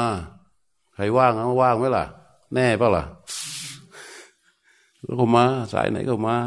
[0.96, 2.06] ใครว่างก็ว่างไหมล่ะ
[2.54, 3.04] แน่ปะล่ะ
[5.04, 6.38] เราก็มาสายไหนก็มา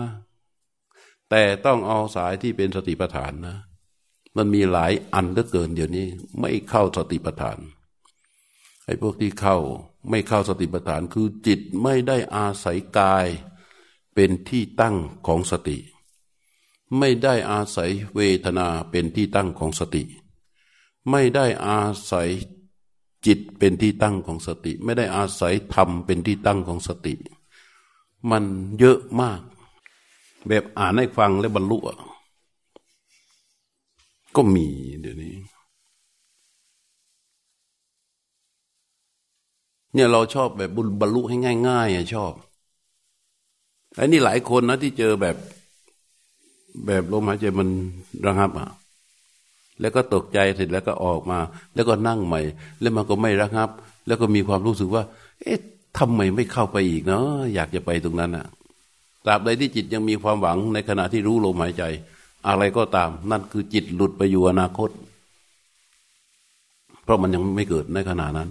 [1.30, 3.56] แต่ต้องเอาสายที่เป็นสติปัฏฐานนะ
[4.36, 6.06] มันมีหลายอันเหลือเกินเดี๋ยวนี้
[6.40, 7.58] ไม่เข้าสติปัฏฐาน
[8.84, 9.56] ไอ้พวกที่เข้า
[10.10, 13.26] ไม่เข้าสติปัฏฐานคือจิตไม่ได้อาศัยกาย
[14.14, 15.78] เป็นที่ตั้งของสติ
[16.98, 20.02] ไม่ได้อาศัยเวทนาเป็นที่ตั้งของสติ
[21.10, 21.80] ไม่ได้อา
[22.10, 22.28] ศัย
[23.26, 27.14] จิตเป็นที่ตั้งของสติ ไม่ได้อาศัยธรรมเป็นที่ตั้งของสติ
[28.30, 28.44] มัน
[28.78, 29.40] เยอะมาก
[30.48, 31.78] แบบอ่านให้ฟังและบรรลุ
[34.36, 34.66] ก็มี
[35.00, 35.36] เดี๋ยวนี้
[39.94, 41.36] เนี่ยเราชอบแบบบุญบรรลุให้
[41.68, 42.32] ง่ายๆอะชอบ
[43.94, 45.36] ไอ้นี่หลายคนนะที่เจอแบบ
[46.86, 47.68] แบบลมหายใจมัน
[48.26, 48.68] ระงับอะ
[49.80, 51.38] แล้วก็ตกใจเสร็จแล้วก็ออกมา
[51.74, 52.40] แล้วก็นั่งใหม่
[52.80, 53.70] แล้วมันก็ไม่ระงับ
[54.06, 55.02] แล้วก็มีความรู้สึกว่า
[55.42, 55.58] เอ๊ะ
[55.98, 58.46] ทำไมไม่เข้าไปอีกเนาะอยากจะไปตรงนั้นอะ
[59.24, 61.84] ตราบใดที่จิตยังมีความหวังในขณะที่รู้ลมหายใจ
[62.48, 64.90] อะไรก็ตาม นั่นคือจิตหลุดไปอยู่อนาคต
[67.04, 68.50] เพราะมันยังไม่เกิดในขณะนั้น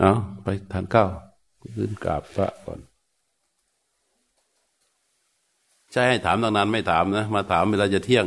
[0.00, 1.08] เอาไปทานข้าว
[1.76, 2.80] ขึ้นกราบพระก่อน
[5.92, 8.26] ใช่ให้ถามตั้งนานไม่ถามนะ มาถามเวลาจะเที่ยง